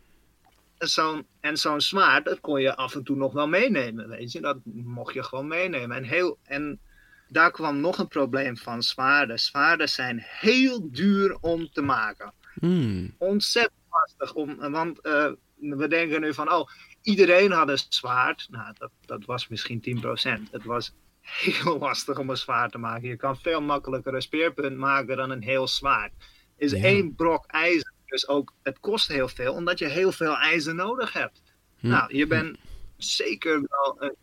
en 0.79 0.89
zo'n, 0.89 1.27
en 1.41 1.57
zo'n 1.57 1.81
zwaard, 1.81 2.25
dat 2.25 2.41
kon 2.41 2.61
je 2.61 2.77
af 2.77 2.95
en 2.95 3.05
toe 3.05 3.17
nog 3.17 3.33
wel 3.33 3.49
meenemen, 3.49 4.09
weet 4.09 4.33
je. 4.33 4.41
Dat 4.41 4.59
mocht 4.65 5.15
je 5.15 5.23
gewoon 5.23 5.47
meenemen. 5.47 5.97
En, 5.97 6.05
heel, 6.05 6.39
en 6.43 6.81
daar 7.29 7.51
kwam 7.51 7.81
nog 7.81 7.99
een 7.99 8.09
probleem 8.09 8.57
van 8.57 8.83
zwaarden. 8.83 9.39
Zwaarden 9.39 9.89
zijn 9.89 10.19
heel 10.23 10.91
duur 10.91 11.37
om 11.41 11.71
te 11.71 11.83
maken. 11.83 12.33
Hmm. 12.55 13.15
Ontzettend 13.19 13.83
lastig, 13.91 14.35
om, 14.35 14.71
want... 14.71 14.99
Uh, 15.03 15.33
we 15.69 15.89
denken 15.89 16.21
nu 16.21 16.35
van, 16.35 16.53
oh, 16.53 16.69
iedereen 17.03 17.53
had 17.53 17.69
een 17.69 17.79
zwaard. 17.89 18.47
Nou, 18.51 18.75
dat, 18.79 18.91
dat 19.07 19.25
was 19.25 19.49
misschien 19.49 20.03
10%. 20.03 20.51
Het 20.51 20.65
was 20.65 20.93
heel 21.21 21.79
lastig 21.87 22.19
om 22.19 22.31
een 22.31 22.37
zwaard 22.37 22.73
te 22.73 22.79
maken. 22.79 23.09
Je 23.09 23.17
kan 23.17 23.37
veel 23.37 23.61
makkelijker 23.61 24.15
een 24.15 24.23
speerpunt 24.23 24.77
maken 24.77 25.17
dan 25.17 25.31
een 25.31 25.43
heel 25.43 25.69
zwaard. 25.69 26.13
Is 26.57 26.73
ja. 26.73 26.83
één 26.83 27.15
brok 27.15 27.47
ijzer. 27.47 27.93
Dus 28.07 28.29
ook, 28.29 28.53
het 28.63 28.81
kost 28.81 29.09
heel 29.09 29.29
veel, 29.29 29.53
omdat 29.53 29.79
je 29.79 29.87
heel 29.87 30.13
veel 30.13 30.37
ijzer 30.37 30.75
nodig 30.75 31.13
hebt. 31.13 31.43
Hm. 31.79 31.89
Nou, 31.89 32.17
je 32.17 32.27
bent 32.27 32.59
zeker 32.97 33.61
wel, 33.69 33.97
een, 33.99 34.15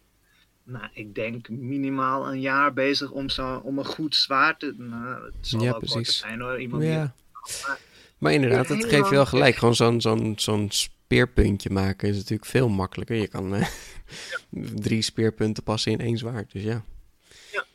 nou, 0.64 0.90
ik 0.94 1.16
denk 1.16 1.50
minimaal 1.50 2.28
een 2.28 2.42
jaar 2.42 2.74
bezig 2.74 3.12
om, 3.12 3.30
zo, 3.30 3.56
om 3.56 3.78
een 3.78 3.86
goed 3.86 4.16
zwaard 4.16 4.60
te... 4.60 4.74
Nou, 4.78 5.26
het 5.26 5.34
zal 5.48 5.62
ja, 5.62 5.70
wel 5.70 5.80
precies. 5.80 6.18
zijn 6.18 6.42
hoor. 6.42 6.62
Iemand 6.62 6.84
ja. 6.84 7.14
die, 7.44 7.56
maar, 7.68 7.80
maar 8.22 8.34
inderdaad, 8.34 8.68
dat 8.68 8.86
geeft 8.86 9.10
je 9.10 9.16
wel 9.16 9.26
gelijk. 9.26 9.56
Gewoon 9.56 9.76
zo'n 9.76 10.02
zo'n 10.02 10.34
zo'n 10.38 10.72
speerpuntje 10.72 11.70
maken 11.70 12.10
is 12.10 12.16
natuurlijk 12.16 12.50
veel 12.50 12.70
makkelijker. 12.70 13.16
Je 13.16 13.28
kan 13.28 13.56
uh, 13.56 13.68
drie 14.86 15.02
speerpunten 15.02 15.64
passen 15.64 15.92
in 15.92 16.00
één 16.00 16.18
zwaard, 16.18 16.52
dus 16.52 16.64
ja. 16.64 16.84
Ja, 17.52 17.66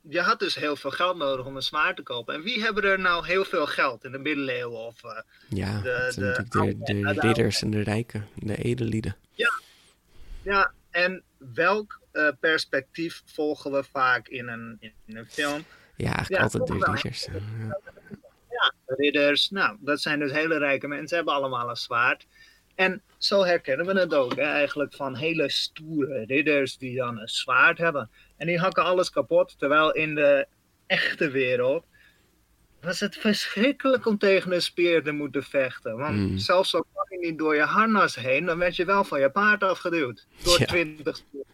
je 0.00 0.20
had 0.20 0.38
dus 0.38 0.54
heel 0.54 0.76
veel 0.76 0.90
geld 0.90 1.16
nodig 1.16 1.46
om 1.46 1.56
een 1.56 1.62
zwaard 1.62 1.96
te 1.96 2.02
kopen. 2.02 2.34
En 2.34 2.42
wie 2.42 2.62
hebben 2.62 2.82
er 2.82 3.00
nou 3.00 3.26
heel 3.26 3.44
veel 3.44 3.66
geld 3.66 4.04
in 4.04 4.12
de 4.12 4.18
middeleeuwen? 4.18 4.78
Of, 4.78 5.04
uh, 5.04 5.18
ja, 5.48 5.80
de, 5.80 6.12
de, 6.14 6.44
de, 6.48 6.78
de, 6.78 7.00
de 7.00 7.20
ridders 7.20 7.62
en 7.62 7.70
de 7.70 7.82
rijken, 7.82 8.28
de 8.34 8.56
edelieden. 8.56 9.16
Ja, 9.32 9.52
ja 10.42 10.72
en 10.90 11.22
welk 11.36 12.00
uh, 12.12 12.28
perspectief 12.40 13.22
volgen 13.24 13.72
we 13.72 13.84
vaak 13.92 14.28
in 14.28 14.48
een, 14.48 14.76
in 14.80 15.16
een 15.16 15.26
film? 15.26 15.64
Ja, 15.96 16.14
eigenlijk 16.14 16.36
ja, 16.36 16.42
altijd 16.42 16.66
de 16.66 16.72
ridders. 16.72 17.24
Ja. 17.24 17.78
Ridders. 18.86 19.50
Nou, 19.50 19.76
dat 19.80 20.00
zijn 20.00 20.18
dus 20.18 20.32
hele 20.32 20.58
rijke 20.58 20.88
mensen, 20.88 21.16
hebben 21.16 21.34
allemaal 21.34 21.68
een 21.70 21.76
zwaard. 21.76 22.26
En 22.74 23.02
zo 23.18 23.44
herkennen 23.44 23.86
we 23.86 24.00
het 24.00 24.14
ook, 24.14 24.36
hè, 24.36 24.42
eigenlijk 24.42 24.94
van 24.94 25.16
hele 25.16 25.50
stoere 25.50 26.24
ridders 26.24 26.78
die 26.78 26.96
dan 26.96 27.18
een 27.18 27.28
zwaard 27.28 27.78
hebben. 27.78 28.10
En 28.36 28.46
die 28.46 28.58
hakken 28.58 28.84
alles 28.84 29.10
kapot, 29.10 29.58
terwijl 29.58 29.92
in 29.92 30.14
de 30.14 30.46
echte 30.86 31.30
wereld 31.30 31.84
was 32.80 33.00
het 33.00 33.16
verschrikkelijk 33.16 34.06
om 34.06 34.18
tegen 34.18 34.52
een 34.52 34.62
speer 34.62 35.02
te 35.02 35.12
moeten 35.12 35.42
vechten. 35.42 35.96
Want 35.96 36.16
mm. 36.16 36.38
zelfs 36.38 36.74
al 36.74 36.86
kwam 36.92 37.20
je 37.20 37.26
niet 37.26 37.38
door 37.38 37.54
je 37.54 37.62
harnas 37.62 38.14
heen, 38.14 38.44
dan 38.44 38.58
werd 38.58 38.76
je 38.76 38.84
wel 38.84 39.04
van 39.04 39.20
je 39.20 39.30
paard 39.30 39.62
afgeduwd. 39.62 40.26
Door 40.44 40.60
Ja. 40.60 40.66
twintig 40.66 41.16
speer. 41.16 41.44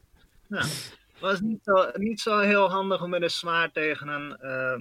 Nou, 0.46 0.64
het 0.64 1.20
was 1.20 1.40
niet 1.40 1.60
zo, 1.64 1.90
niet 1.94 2.20
zo 2.20 2.38
heel 2.38 2.70
handig 2.70 3.02
om 3.02 3.10
met 3.10 3.22
een 3.22 3.30
zwaard 3.30 3.74
tegen 3.74 4.08
een, 4.08 4.36
eh, 4.36 4.78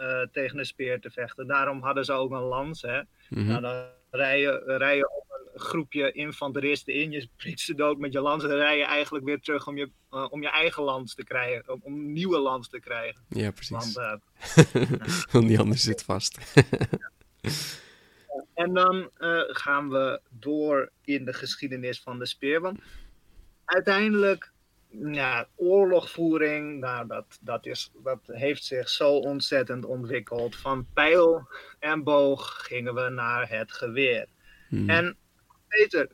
eh, 0.00 0.22
tegen 0.32 0.58
een 0.58 0.66
speer 0.66 1.00
te 1.00 1.10
vechten. 1.10 1.46
Daarom 1.46 1.82
hadden 1.82 2.04
ze 2.04 2.12
ook 2.12 2.30
een 2.30 2.42
lans. 2.42 2.82
Hè? 2.82 3.00
Mhm. 3.28 3.46
Nou, 3.46 3.60
dan 3.60 3.84
rij 4.10 4.40
je, 4.40 4.62
rij 4.66 4.96
je 4.96 5.10
op 5.10 5.24
een 5.54 5.60
groepje 5.60 6.12
infanteristen 6.12 6.94
in, 6.94 7.10
je 7.10 7.28
prikt 7.36 7.60
ze 7.60 7.74
dood 7.74 7.98
met 7.98 8.12
je 8.12 8.20
lans 8.20 8.42
en 8.42 8.48
dan 8.48 8.58
rij 8.58 8.78
je 8.78 8.84
eigenlijk 8.84 9.24
weer 9.24 9.40
terug 9.40 9.66
om 9.66 9.76
je, 9.76 9.90
uh, 10.10 10.26
om 10.30 10.42
je 10.42 10.50
eigen 10.50 10.82
lans 10.82 11.14
te 11.14 11.24
krijgen, 11.24 11.72
om, 11.72 11.80
om 11.82 11.94
een 11.94 12.12
nieuwe 12.12 12.38
lans 12.38 12.68
te 12.68 12.80
krijgen. 12.80 13.24
Ja, 13.28 13.50
precies. 13.50 13.94
Want, 13.94 13.96
uh, 13.96 15.32
Want 15.32 15.46
die 15.46 15.58
anders 15.58 15.82
zit 15.82 16.02
vast. 16.02 16.38
en 18.54 18.74
dan 18.74 19.10
gaan 19.50 19.90
we 19.90 20.20
door 20.30 20.90
in 21.04 21.24
de 21.24 21.32
geschiedenis 21.32 22.00
van 22.00 22.18
de 22.18 22.26
speer. 22.26 22.60
Want 22.60 22.80
uiteindelijk, 23.64 24.52
ja, 24.90 25.48
oorlogvoering, 25.56 26.80
nou, 26.80 27.06
dat, 27.06 27.38
dat, 27.40 27.66
is, 27.66 27.90
dat 28.02 28.20
heeft 28.26 28.64
zich 28.64 28.88
zo 28.88 29.10
ontzettend 29.10 29.84
ontwikkeld. 29.84 30.56
Van 30.56 30.86
pijl 30.94 31.48
en 31.78 32.02
boog 32.02 32.66
gingen 32.66 32.94
we 32.94 33.08
naar 33.08 33.48
het 33.48 33.72
geweer. 33.72 34.26
Hmm. 34.68 34.88
En 34.88 35.16
Peter, 35.68 36.08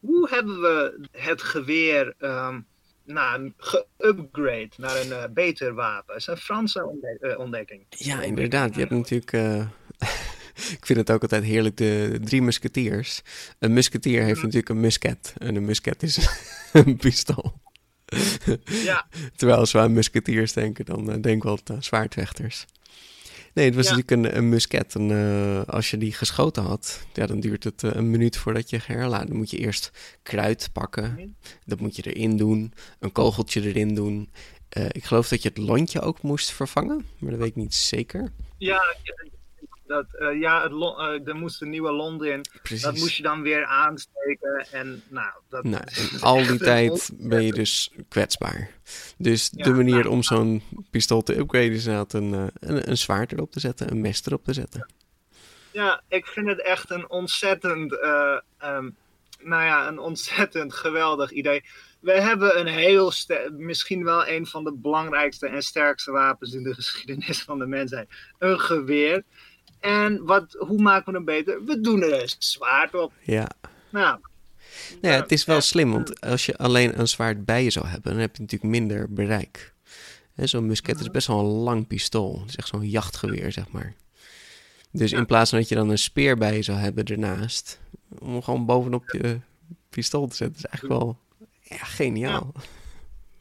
hoe 0.00 0.28
hebben 0.30 0.60
we 0.60 1.08
het 1.10 1.42
geweer 1.42 2.14
um, 2.18 2.66
nou, 3.04 3.52
geupgrade 3.56 4.70
naar 4.76 5.00
een 5.00 5.08
uh, 5.08 5.24
beter 5.30 5.74
wapen? 5.74 6.06
Dat 6.06 6.16
is 6.16 6.26
een 6.26 6.36
Franse 6.36 6.86
ontdek 6.86 7.18
uh, 7.20 7.38
ontdekking. 7.38 7.86
Ja, 7.88 8.22
inderdaad. 8.22 8.74
Je 8.74 8.80
hebt 8.80 8.92
natuurlijk. 8.92 9.32
Uh, 9.32 9.60
ik 10.78 10.86
vind 10.86 10.98
het 10.98 11.10
ook 11.10 11.22
altijd 11.22 11.44
heerlijk, 11.44 11.76
de 11.76 12.18
drie 12.24 12.42
musketiers. 12.42 13.22
Een 13.58 13.72
musketier 13.72 14.22
heeft 14.22 14.42
natuurlijk 14.42 14.68
een 14.68 14.80
musket. 14.80 15.34
En 15.38 15.56
een 15.56 15.64
musket 15.64 16.02
is 16.02 16.28
een 16.72 16.96
pistool. 16.96 17.60
ja. 18.90 19.06
Terwijl 19.36 19.58
als 19.58 19.72
we 19.72 19.78
aan 19.78 19.92
musketiers 19.92 20.52
denken, 20.52 20.84
dan 20.84 21.04
denken 21.06 21.42
we 21.42 21.48
altijd 21.48 21.70
aan 21.70 21.82
zwaardvechters. 21.82 22.66
Nee, 23.54 23.64
het 23.66 23.74
was 23.74 23.84
natuurlijk 23.84 24.10
een, 24.10 24.36
een 24.36 24.48
musket. 24.48 24.94
En 24.94 25.08
uh, 25.08 25.62
als 25.66 25.90
je 25.90 25.98
die 25.98 26.12
geschoten 26.12 26.62
had, 26.62 27.06
ja, 27.12 27.26
dan 27.26 27.40
duurt 27.40 27.64
het 27.64 27.82
uh, 27.82 27.90
een 27.94 28.10
minuut 28.10 28.36
voordat 28.36 28.70
je 28.70 28.80
herlaat. 28.82 29.26
Dan 29.26 29.36
moet 29.36 29.50
je 29.50 29.58
eerst 29.58 29.90
kruid 30.22 30.70
pakken. 30.72 31.12
Mhm. 31.12 31.26
Dat 31.64 31.80
moet 31.80 31.96
je 31.96 32.12
erin 32.12 32.36
doen. 32.36 32.72
Een 32.98 33.12
kogeltje 33.12 33.62
erin 33.62 33.94
doen. 33.94 34.30
Uh, 34.78 34.84
ik 34.90 35.04
geloof 35.04 35.28
dat 35.28 35.42
je 35.42 35.48
het 35.48 35.58
lontje 35.58 36.00
ook 36.00 36.22
moest 36.22 36.52
vervangen, 36.52 37.06
maar 37.18 37.30
dat 37.30 37.40
weet 37.40 37.48
ik 37.48 37.56
niet 37.56 37.74
zeker. 37.74 38.32
Ja, 38.58 38.96
dat, 39.90 40.06
uh, 40.18 40.40
ja, 40.40 40.62
het 40.62 40.72
uh, 40.72 41.28
er 41.28 41.36
moest 41.36 41.62
een 41.62 41.70
nieuwe 41.70 41.92
lont 41.92 42.22
in. 42.22 42.44
Precies. 42.62 42.82
Dat 42.82 42.96
moest 42.96 43.16
je 43.16 43.22
dan 43.22 43.42
weer 43.42 43.64
aansteken. 43.64 44.66
En 44.72 45.02
nou, 45.08 45.30
dat 45.48 45.64
nou, 45.64 45.84
al 46.20 46.46
die 46.46 46.58
tijd 46.58 47.10
ben 47.14 47.42
je 47.42 47.52
dus 47.52 47.90
kwetsbaar. 48.08 48.70
Dus 49.18 49.50
de 49.50 49.70
manier 49.70 49.94
nou, 49.94 50.08
om 50.08 50.22
zo'n 50.22 50.62
pistool 50.90 51.22
te 51.22 51.38
upgraden 51.38 51.72
is 51.72 51.86
inderdaad 51.86 52.12
een, 52.12 52.32
uh, 52.32 52.46
een, 52.60 52.90
een 52.90 52.98
zwaard 52.98 53.32
erop 53.32 53.52
te 53.52 53.60
zetten, 53.60 53.90
een 53.90 54.00
mes 54.00 54.26
erop 54.26 54.44
te 54.44 54.52
zetten. 54.52 54.90
Ja, 55.72 56.02
ik 56.08 56.26
vind 56.26 56.48
het 56.48 56.62
echt 56.62 56.90
een 56.90 57.10
ontzettend, 57.10 57.92
um, 57.92 58.96
nou 59.40 59.64
ja, 59.64 59.88
een 59.88 59.98
ontzettend 59.98 60.74
geweldig 60.74 61.30
idee. 61.30 61.62
We 62.00 62.12
hebben 62.12 62.60
een 62.60 62.66
heel, 62.66 63.12
misschien 63.50 64.04
wel 64.04 64.28
een 64.28 64.46
van 64.46 64.64
de 64.64 64.72
belangrijkste 64.72 65.46
en 65.46 65.62
sterkste 65.62 66.10
wapens 66.10 66.52
in 66.52 66.62
de 66.62 66.74
geschiedenis 66.80 67.42
van 67.42 67.58
de 67.58 67.66
mensheid. 67.66 68.08
Een 68.38 68.60
geweer. 68.60 69.24
En 69.80 70.24
wat, 70.24 70.56
hoe 70.58 70.82
maken 70.82 71.12
we 71.12 71.16
hem 71.16 71.24
beter? 71.24 71.64
We 71.64 71.80
doen 71.80 72.02
er 72.02 72.34
zwaard 72.38 72.94
op. 72.94 73.12
Ja. 73.22 73.48
Nou, 73.90 74.18
nou 75.00 75.14
ja, 75.14 75.20
het 75.20 75.32
is 75.32 75.44
wel 75.44 75.60
slim, 75.60 75.92
want 75.92 76.20
als 76.20 76.46
je 76.46 76.56
alleen 76.56 76.98
een 76.98 77.08
zwaard 77.08 77.44
bij 77.44 77.64
je 77.64 77.70
zou 77.70 77.86
hebben, 77.86 78.12
dan 78.12 78.20
heb 78.20 78.36
je 78.36 78.42
natuurlijk 78.42 78.70
minder 78.70 79.12
bereik. 79.12 79.74
Zo'n 80.36 80.66
musket 80.66 81.00
is 81.00 81.10
best 81.10 81.26
wel 81.26 81.38
een 81.38 81.44
lang 81.44 81.86
pistool. 81.86 82.40
Het 82.40 82.48
is 82.48 82.56
echt 82.56 82.68
zo'n 82.68 82.88
jachtgeweer, 82.88 83.52
zeg 83.52 83.68
maar. 83.70 83.94
Dus 84.92 85.12
in 85.12 85.26
plaats 85.26 85.50
van 85.50 85.58
dat 85.58 85.68
je 85.68 85.74
dan 85.74 85.88
een 85.88 85.98
speer 85.98 86.36
bij 86.36 86.56
je 86.56 86.62
zou 86.62 86.78
hebben 86.78 87.04
ernaast, 87.04 87.80
om 88.18 88.42
gewoon 88.42 88.66
bovenop 88.66 89.10
je 89.10 89.40
pistool 89.90 90.26
te 90.26 90.36
zetten, 90.36 90.56
is 90.56 90.64
eigenlijk 90.64 91.00
wel 91.00 91.18
ja, 91.60 91.84
geniaal. 91.84 92.52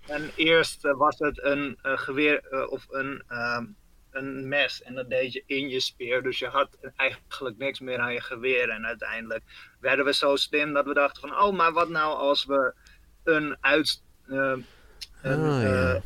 En 0.07 0.31
eerst 0.35 0.85
eh, 0.85 0.97
was 0.97 1.19
het 1.19 1.43
een 1.43 1.77
uh, 1.83 1.97
geweer 1.97 2.43
uh, 2.51 2.71
of 2.71 2.85
een 2.89 3.23
ehm, 3.27 3.65
een 4.11 4.47
mes 4.47 4.81
en 4.81 4.95
dat 4.95 5.09
deed 5.09 5.33
je 5.33 5.43
in 5.45 5.69
je 5.69 5.79
speer. 5.79 6.23
Dus 6.23 6.39
je 6.39 6.47
had 6.47 6.77
eigenlijk 6.95 7.57
niks 7.57 7.79
meer 7.79 7.99
aan 7.99 8.13
je 8.13 8.21
geweer. 8.21 8.69
En 8.69 8.85
uiteindelijk 8.85 9.43
werden 9.79 10.05
we 10.05 10.13
zo 10.13 10.35
slim 10.35 10.73
dat 10.73 10.85
we 10.85 10.93
dachten 10.93 11.29
van, 11.29 11.39
oh, 11.41 11.55
maar 11.55 11.73
wat 11.73 11.89
nou 11.89 12.17
als 12.17 12.45
we 12.45 12.73
een 13.23 13.57
uit... 13.61 14.01
Uh, 14.27 14.55
een, 15.21 15.39
oh, 15.39 15.61
ja. 15.61 15.93
uh, 15.93 16.01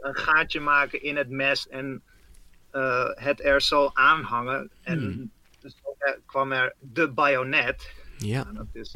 een, 0.00 0.16
gaatje 0.16 0.60
maken 0.60 1.02
in 1.02 1.16
het 1.16 1.28
mes 1.28 1.68
en 1.68 2.02
uh, 2.72 3.10
het 3.14 3.44
er 3.44 3.62
zo 3.62 3.90
aanhangen. 3.92 4.70
En 4.82 4.98
hmm. 4.98 5.30
dus 5.60 5.74
kwam 6.26 6.52
er 6.52 6.74
de 6.78 7.08
bayonet. 7.08 7.92
Ja. 8.18 8.46
En 8.46 8.54
dat 8.54 8.66
is 8.72 8.94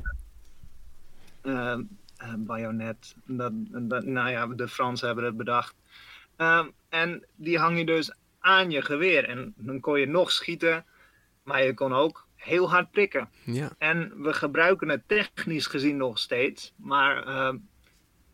bayonet. 2.38 3.14
Dat, 3.24 3.52
dat, 3.66 4.04
nou 4.04 4.30
ja, 4.30 4.46
de 4.46 4.68
Fransen 4.68 5.06
hebben 5.06 5.24
het 5.24 5.36
bedacht. 5.36 5.74
Um, 6.36 6.72
en 6.88 7.26
die 7.36 7.58
hang 7.58 7.78
je 7.78 7.84
dus 7.84 8.14
aan 8.38 8.70
je 8.70 8.82
geweer. 8.82 9.24
En 9.24 9.54
dan 9.56 9.80
kon 9.80 10.00
je 10.00 10.06
nog 10.06 10.30
schieten, 10.30 10.84
maar 11.42 11.64
je 11.64 11.74
kon 11.74 11.92
ook 11.92 12.26
heel 12.34 12.70
hard 12.70 12.90
prikken. 12.90 13.28
Ja. 13.44 13.70
En 13.78 14.22
we 14.22 14.32
gebruiken 14.32 14.88
het 14.88 15.08
technisch 15.08 15.66
gezien 15.66 15.96
nog 15.96 16.18
steeds, 16.18 16.72
maar 16.76 17.26
uh, 17.26 17.52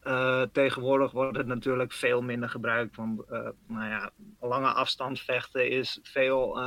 uh, 0.05 0.43
tegenwoordig 0.53 1.11
wordt 1.11 1.37
het 1.37 1.47
natuurlijk 1.47 1.93
veel 1.93 2.23
minder 2.23 2.49
gebruikt. 2.49 2.97
Want 2.97 3.21
uh, 3.31 3.49
nou 3.67 3.89
ja, 3.89 4.11
lange 4.41 4.73
afstandsvechten 4.73 5.71
is 5.71 5.99
veel, 6.03 6.59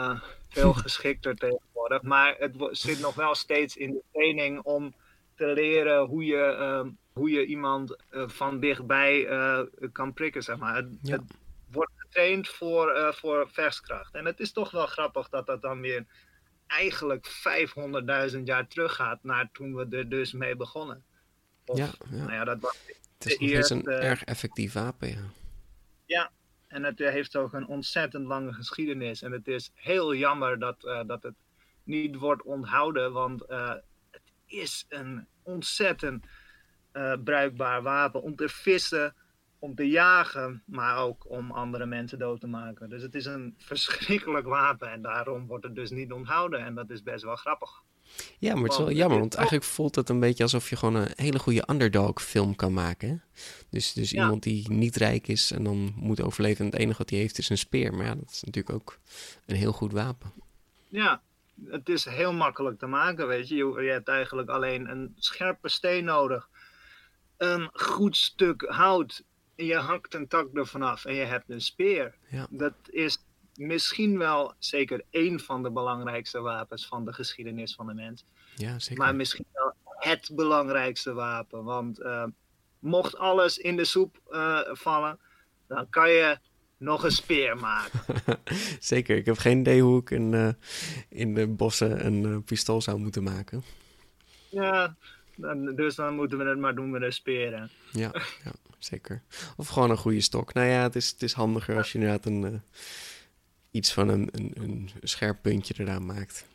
veel 0.50 0.74
geschikter 0.86 1.36
tegenwoordig. 1.36 2.02
Maar 2.02 2.36
het 2.38 2.56
zit 2.72 3.00
nog 3.00 3.16
wel 3.16 3.36
steeds 3.36 3.78
in 3.78 3.92
de 3.92 4.04
training 4.12 4.62
om 4.62 4.94
te 5.36 5.46
leren 5.46 6.06
hoe 6.06 6.26
je, 6.26 6.44
ehm, 6.44 6.90
hoe 7.14 7.30
je 7.30 7.46
iemand 7.46 7.96
van 8.12 8.60
dichtbij 8.60 9.28
kan 9.92 10.14
prikken. 10.14 10.44
Zeg 10.44 10.58
maar. 10.58 10.76
Het, 10.76 10.88
ja 11.02 11.20
wordt 11.76 11.92
getraind 11.96 12.48
voor, 12.48 12.96
uh, 12.96 13.12
voor 13.12 13.50
verskracht. 13.52 14.14
En 14.14 14.26
het 14.26 14.40
is 14.40 14.52
toch 14.52 14.72
wel 14.72 14.86
grappig 14.88 15.30
dat 15.30 15.46
dat 15.46 15.62
dan 15.62 15.82
weer 15.82 16.06
eigenlijk 16.68 17.28
500.000 18.34 18.40
jaar 18.44 18.68
teruggaat 18.68 19.24
naar 19.24 19.50
toen 19.52 19.76
we 19.76 19.98
er 19.98 20.10
dus 20.10 20.34
mee 20.34 20.56
begonnen. 20.56 21.04
Of, 21.66 21.78
ja, 21.78 21.90
ja. 22.10 22.18
Nou 22.18 22.32
ja, 22.32 22.44
dat 22.44 22.60
was 22.60 22.80
het 23.18 23.26
is, 23.26 23.38
eerste, 23.38 23.74
een 23.74 23.88
erg 23.88 24.24
effectief 24.24 24.74
wapen, 24.74 25.08
ja. 25.08 25.24
Ja, 26.06 26.32
en 26.68 26.84
het 26.84 27.00
heeft 27.00 27.36
ook 27.36 27.54
een 27.54 27.68
ontzettend 27.68 28.26
lange 28.26 28.54
geschiedenis. 28.54 29.22
En 29.22 29.32
het 29.32 29.48
is 29.48 29.72
heel 29.74 30.16
jammer 30.16 30.60
dat, 30.60 30.84
uh, 30.84 31.02
dat 31.08 31.24
het 31.24 31.36
niet 31.84 32.16
wordt 32.16 32.44
onthouden, 32.44 33.12
want 33.12 33.44
uh, 33.50 33.74
is 34.46 34.86
een 34.90 35.28
ontzettend 35.44 36.26
bruikbaar 37.24 37.82
wapen 37.82 38.22
om 38.22 38.36
te 38.36 38.50
vissen, 38.50 39.16
om 39.60 39.76
te 39.76 39.88
jagen, 39.90 40.64
maar 40.66 40.98
ook 40.98 41.30
om 41.30 41.52
andere 41.52 41.86
mensen 41.86 42.20
dood 42.20 42.40
te 42.40 42.48
maken. 42.48 42.90
Dus 42.90 43.02
het 43.02 43.16
is 43.16 43.26
een 43.26 43.56
verschrikkelijk 43.72 44.46
wapen 44.46 44.92
en 44.92 45.02
daarom 45.02 45.48
wordt 45.48 45.64
het 45.64 45.76
dus 45.76 45.90
niet 45.90 46.12
onthouden 46.12 46.66
en 46.66 46.76
dat 46.76 46.90
is 46.90 47.04
best 47.04 47.24
wel 47.24 47.36
grappig. 47.36 47.84
Ja, 48.40 48.54
maar 48.54 48.64
het 48.64 48.72
is 48.72 48.78
wel 48.78 48.92
jammer, 48.92 49.20
want 49.20 49.36
eigenlijk 49.36 49.66
voelt 49.66 49.96
het 49.96 50.10
een 50.10 50.20
beetje 50.20 50.44
alsof 50.44 50.70
je 50.70 50.76
gewoon 50.76 50.96
een 50.96 51.12
hele 51.16 51.40
goede 51.40 51.64
underdog 51.70 52.24
film 52.24 52.56
kan 52.56 52.74
maken. 52.74 53.24
Dus, 53.70 53.94
dus 53.94 54.14
iemand 54.14 54.44
die 54.44 54.72
niet 54.72 54.96
rijk 54.96 55.28
is 55.28 55.52
en 55.52 55.64
dan 55.64 55.94
moet 55.96 56.22
overleven 56.22 56.66
en 56.66 56.72
het 56.72 56.80
enige 56.80 56.98
wat 56.98 57.10
hij 57.10 57.20
heeft 57.20 57.38
is 57.38 57.50
een 57.50 57.58
speer. 57.58 57.94
Maar 57.94 58.06
ja, 58.06 58.16
dat 58.16 58.30
is 58.32 58.44
natuurlijk 58.44 58.76
ook 58.76 59.00
een 59.46 59.56
heel 59.56 59.72
goed 59.72 59.92
wapen. 59.92 60.34
Ja, 60.90 61.22
het 61.64 61.90
is 61.90 62.06
heel 62.06 62.34
makkelijk 62.34 62.80
te 62.80 62.88
maken, 62.88 63.28
weet 63.28 63.48
je. 63.48 63.56
Je, 63.56 63.82
je 63.82 63.92
hebt 63.92 64.08
eigenlijk 64.08 64.50
alleen 64.50 64.90
een 64.90 65.14
scherpe 65.18 65.70
steen 65.70 66.04
nodig. 66.04 66.50
Een 67.38 67.70
goed 67.74 68.18
stuk 68.18 68.62
hout 68.62 69.24
je 69.56 69.76
hakt 69.76 70.14
een 70.14 70.28
tak 70.28 70.54
ervan 70.54 70.82
af 70.82 71.06
en 71.06 71.14
je 71.14 71.24
hebt 71.24 71.50
een 71.50 71.62
speer. 71.62 72.16
Ja. 72.30 72.48
Dat 72.50 72.74
is 72.90 73.18
misschien 73.56 74.18
wel 74.18 74.54
zeker 74.60 75.04
één 75.10 75.40
van 75.40 75.64
de 75.64 75.72
belangrijkste 75.72 76.42
wapens 76.42 76.88
van 76.88 77.06
de 77.06 77.14
geschiedenis 77.14 77.76
van 77.76 77.88
de 77.88 77.94
mens. 77.94 78.26
Ja, 78.56 78.80
zeker. 78.80 79.04
Maar 79.04 79.16
misschien 79.16 79.46
wel 79.54 79.74
het 79.84 80.32
belangrijkste 80.34 81.14
wapen. 81.14 81.64
Want 81.64 82.00
uh, 82.00 82.26
mocht 82.80 83.18
alles 83.18 83.58
in 83.58 83.76
de 83.76 83.86
soep 83.86 84.22
uh, 84.30 84.60
vallen, 84.72 85.20
dan 85.68 85.90
kan 85.90 86.10
je 86.10 86.40
nog 86.78 87.04
een 87.04 87.12
speer 87.12 87.58
maken. 87.58 88.02
zeker. 88.80 89.18
Ik 89.18 89.26
heb 89.26 89.38
geen 89.38 89.60
idee 89.60 89.82
hoe 89.82 90.02
ik 90.02 90.10
in, 90.10 90.32
uh, 90.32 90.50
in 91.10 91.34
de 91.34 91.48
bossen 91.48 92.06
een 92.06 92.44
pistool 92.44 92.82
zou 92.82 93.00
moeten 93.00 93.24
maken. 93.24 93.64
Ja, 94.50 94.96
dan, 95.36 95.76
dus 95.76 95.96
dan 95.96 96.16
moeten 96.16 96.38
we 96.38 96.44
het 96.44 96.60
maar 96.60 96.76
doen 96.76 96.90
met 96.90 97.02
een 97.02 97.14
speer. 97.14 97.52
Ja, 97.52 97.70
ja 98.44 98.52
zeker. 98.80 99.22
Of 99.58 99.68
gewoon 99.68 99.90
een 99.90 99.98
goede 99.98 100.22
stok. 100.22 100.54
Nou 100.54 100.68
ja, 100.68 100.82
het 100.82 100.96
is, 100.96 101.10
het 101.10 101.22
is 101.22 101.34
handiger 101.34 101.78
als 101.78 101.92
je 101.92 101.98
inderdaad 101.98 102.26
een, 102.26 102.42
uh, 102.42 102.60
iets 103.72 103.94
van 103.94 104.10
een, 104.10 104.30
een, 104.32 104.52
een 104.56 104.90
scherp 105.02 105.42
puntje 105.42 105.74
eraan 105.78 106.06
maakt. 106.06 106.46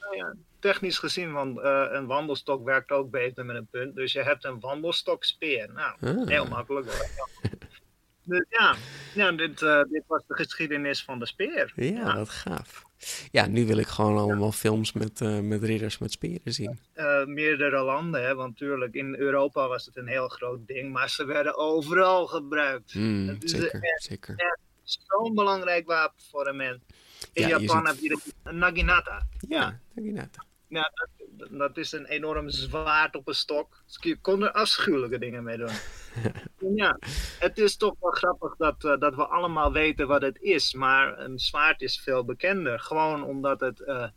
Nou 0.00 0.16
ja, 0.16 0.34
technisch 0.58 0.98
gezien, 0.98 1.32
want 1.32 1.58
een 1.92 2.06
wandelstok 2.06 2.64
werkt 2.64 2.90
ook 2.90 3.10
beter 3.10 3.44
met 3.44 3.56
een 3.56 3.66
punt. 3.70 3.94
Dus 3.94 4.12
je 4.12 4.22
hebt 4.22 4.44
een 4.44 4.60
wandelstok-speer. 4.60 5.72
Nou, 5.72 5.96
ah. 6.00 6.28
heel 6.28 6.46
makkelijk 6.46 6.86
Dus 8.28 8.44
ja, 8.48 8.76
ja 9.14 9.32
dit, 9.32 9.60
uh, 9.60 9.82
dit 9.82 10.02
was 10.06 10.22
de 10.26 10.34
geschiedenis 10.34 11.04
van 11.04 11.18
de 11.18 11.26
speer. 11.26 11.72
Ja, 11.76 11.84
ja. 11.84 12.16
wat 12.16 12.28
gaaf. 12.28 12.86
Ja, 13.30 13.46
nu 13.46 13.66
wil 13.66 13.76
ik 13.76 13.86
gewoon 13.86 14.18
allemaal 14.18 14.52
films 14.52 14.92
met, 14.92 15.20
uh, 15.20 15.40
met 15.40 15.62
ridders 15.62 15.98
met 15.98 16.12
speren 16.12 16.52
zien. 16.52 16.78
Uh, 16.94 17.24
meerdere 17.24 17.82
landen, 17.82 18.22
hè, 18.22 18.34
want 18.34 18.50
natuurlijk 18.50 18.94
in 18.94 19.14
Europa 19.14 19.68
was 19.68 19.86
het 19.86 19.96
een 19.96 20.06
heel 20.06 20.28
groot 20.28 20.66
ding, 20.66 20.92
maar 20.92 21.10
ze 21.10 21.24
werden 21.24 21.56
overal 21.56 22.26
gebruikt. 22.26 22.94
Mm, 22.94 23.36
zeker, 23.40 23.82
echt, 23.82 24.02
zeker. 24.02 24.56
Zo'n 24.82 25.34
belangrijk 25.34 25.86
wapen 25.86 26.22
voor 26.30 26.46
een 26.46 26.56
mens. 26.56 26.78
In 27.32 27.48
ja, 27.48 27.58
Japan 27.58 27.86
heb 27.86 27.96
je 27.98 28.08
de 28.42 28.52
Naginata. 28.52 29.26
Ja, 29.48 29.80
Naginata. 29.94 30.44
Ja, 30.68 30.90
dat, 30.94 31.08
dat 31.50 31.76
is 31.76 31.92
een 31.92 32.06
enorm 32.06 32.50
zwaard 32.50 33.16
op 33.16 33.28
een 33.28 33.34
stok. 33.34 33.82
Dus 33.86 33.98
je 34.00 34.20
kon 34.20 34.42
er 34.42 34.52
afschuwelijke 34.52 35.18
dingen 35.18 35.44
mee 35.44 35.56
doen. 35.56 35.74
ja, 36.76 36.98
het 37.38 37.58
is 37.58 37.76
toch 37.76 37.94
wel 38.00 38.10
grappig 38.10 38.56
dat, 38.56 38.84
uh, 38.84 38.98
dat 38.98 39.14
we 39.14 39.26
allemaal 39.26 39.72
weten 39.72 40.06
wat 40.06 40.22
het 40.22 40.38
is. 40.40 40.74
Maar 40.74 41.18
een 41.18 41.38
zwaard 41.38 41.80
is 41.80 42.00
veel 42.00 42.24
bekender. 42.24 42.80
Gewoon 42.80 43.22
omdat 43.24 43.60
het 43.60 43.80
uh, 43.80 44.08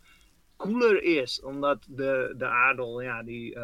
cooler 0.57 1.03
is. 1.03 1.41
Omdat 1.41 1.85
de, 1.89 2.33
de 2.37 2.47
adel, 2.47 3.01
ja, 3.01 3.23
die, 3.23 3.55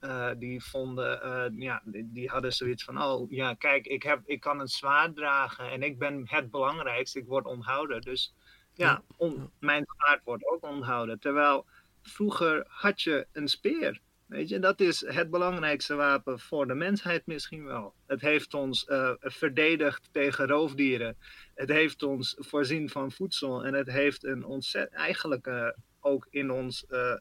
uh, 0.00 0.30
die 0.36 0.64
vonden, 0.64 1.54
ja, 1.58 1.82
die, 1.84 2.12
die, 2.12 2.28
hadden 2.28 2.52
zoiets 2.52 2.84
van: 2.84 3.02
oh 3.02 3.30
ja, 3.30 3.54
kijk, 3.54 3.86
ik, 3.86 4.02
heb, 4.02 4.20
ik 4.24 4.40
kan 4.40 4.60
een 4.60 4.68
zwaard 4.68 5.16
dragen 5.16 5.70
en 5.70 5.82
ik 5.82 5.98
ben 5.98 6.22
het 6.24 6.50
belangrijkste. 6.50 7.18
Ik 7.18 7.26
word 7.26 7.46
onthouden. 7.46 8.00
Dus 8.00 8.34
ja, 8.74 9.02
on, 9.16 9.50
mijn 9.58 9.84
zwaard 9.86 10.24
wordt 10.24 10.46
ook 10.46 10.62
onthouden. 10.62 11.18
Terwijl 11.18 11.66
vroeger 12.08 12.64
had 12.68 13.02
je 13.02 13.26
een 13.32 13.48
speer. 13.48 14.00
Weet 14.26 14.48
je, 14.48 14.58
dat 14.58 14.80
is 14.80 15.06
het 15.06 15.30
belangrijkste 15.30 15.94
wapen 15.94 16.38
voor 16.38 16.66
de 16.66 16.74
mensheid 16.74 17.26
misschien 17.26 17.64
wel. 17.64 17.94
Het 18.06 18.20
heeft 18.20 18.54
ons 18.54 18.86
uh, 18.88 19.10
verdedigd 19.18 20.08
tegen 20.12 20.46
roofdieren. 20.46 21.16
Het 21.54 21.68
heeft 21.68 22.02
ons 22.02 22.36
voorzien 22.38 22.88
van 22.88 23.12
voedsel. 23.12 23.64
En 23.64 23.74
het 23.74 23.90
heeft 23.90 24.24
een 24.24 24.44
ontzettend, 24.44 25.00
eigenlijk 25.00 25.46
uh, 25.46 25.68
ook 26.00 26.26
in 26.30 26.50
ons 26.50 26.84
uh, 26.90 27.14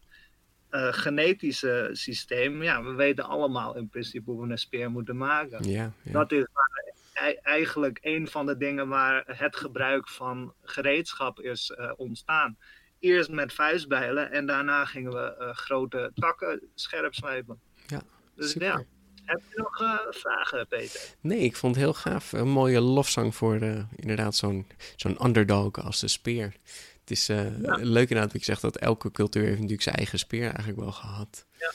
genetische 0.92 1.90
systeem. 1.92 2.64
Ja, 2.64 2.84
we 2.84 2.94
weten 2.94 3.24
allemaal 3.24 3.76
in 3.76 3.90
principe 3.90 4.32
hoe 4.32 4.46
we 4.46 4.52
een 4.52 4.58
speer 4.58 4.92
moeten 4.92 5.18
maken. 5.18 5.70
Ja, 5.70 5.92
ja. 6.04 6.12
Dat 6.12 6.32
is 6.32 6.46
eigenlijk 7.42 7.98
een 8.02 8.28
van 8.28 8.46
de 8.46 8.58
dingen 8.58 8.88
waar 8.88 9.24
het 9.26 9.56
gebruik 9.56 10.08
van 10.08 10.54
gereedschap 10.64 11.40
is 11.40 11.76
ontstaan 11.96 12.58
eerst 13.04 13.30
met 13.30 13.54
vuistbijlen 13.54 14.32
en 14.32 14.46
daarna 14.46 14.86
gingen 14.86 15.12
we 15.12 15.36
uh, 15.40 15.54
grote 15.54 16.12
takken 16.14 16.62
scherp 16.76 17.14
slijpen. 17.14 17.60
Ja, 17.88 18.02
dus 18.36 18.52
super. 18.52 18.68
ja. 18.68 18.84
Heb 19.24 19.42
je 19.50 19.58
nog 19.58 19.82
uh, 19.82 20.00
vragen, 20.10 20.68
Peter? 20.68 21.02
Nee, 21.22 21.40
ik 21.40 21.56
vond 21.56 21.76
het 21.76 21.84
heel 21.84 21.94
gaaf. 21.94 22.32
Een 22.32 22.48
mooie 22.48 22.82
lofzang 22.82 23.36
voor 23.36 23.62
uh, 23.62 23.84
inderdaad 23.96 24.36
zo'n 24.36 24.68
zo'n 24.96 25.26
underdog 25.26 25.84
als 25.84 26.00
de 26.00 26.08
speer. 26.08 26.54
Het 27.00 27.12
is 27.12 27.28
ja. 27.28 27.52
leuk 27.82 28.10
inderdaad 28.10 28.32
wat 28.32 28.46
je 28.46 28.52
zegt 28.52 28.62
dat 28.62 28.78
elke 28.78 29.12
cultuur 29.12 29.44
heeft 29.44 29.56
natuurlijk 29.56 29.82
zijn 29.82 29.96
eigen 29.96 30.20
speer 30.20 30.46
eigenlijk 30.46 30.80
wel 30.80 30.92
gehad. 30.92 31.46
Ja. 31.60 31.72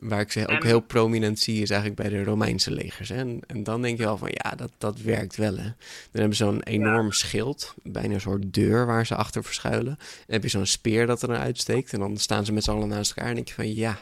Waar 0.00 0.20
ik 0.20 0.32
ze 0.32 0.48
ook 0.48 0.64
heel 0.64 0.80
prominent 0.80 1.38
zie 1.38 1.62
is 1.62 1.70
eigenlijk 1.70 2.00
bij 2.00 2.10
de 2.10 2.24
Romeinse 2.24 2.70
legers. 2.70 3.08
Hè? 3.08 3.16
En, 3.16 3.40
en, 3.46 3.62
dan 3.62 3.82
denk 3.82 3.98
je 3.98 4.04
wel 4.04 4.16
van 4.16 4.30
ja, 4.32 4.50
dat, 4.50 4.70
dat 4.78 5.00
werkt 5.00 5.36
wel. 5.36 5.56
Hè? 5.56 5.62
Dan 5.62 6.20
hebben 6.20 6.36
ze 6.36 6.44
zo'n 6.44 6.62
enorm 6.62 7.06
ja. 7.06 7.12
schild, 7.12 7.74
bijna 7.82 8.14
een 8.14 8.20
soort 8.20 8.54
deur 8.54 8.86
waar 8.86 9.06
ze 9.06 9.14
achter 9.14 9.44
verschuilen. 9.44 9.96
Dan 9.96 10.26
heb 10.26 10.42
je 10.42 10.48
zo'n 10.48 10.66
speer 10.66 11.06
dat 11.06 11.22
er 11.22 11.36
uitsteekt. 11.36 11.92
En 11.92 11.98
dan 11.98 12.16
staan 12.16 12.44
ze 12.44 12.52
met 12.52 12.64
z'n 12.64 12.70
allen 12.70 12.88
naast 12.88 13.10
elkaar 13.10 13.28
en 13.28 13.34
denk 13.34 13.48
je 13.48 13.54
van 13.54 13.74
ja, 13.74 13.98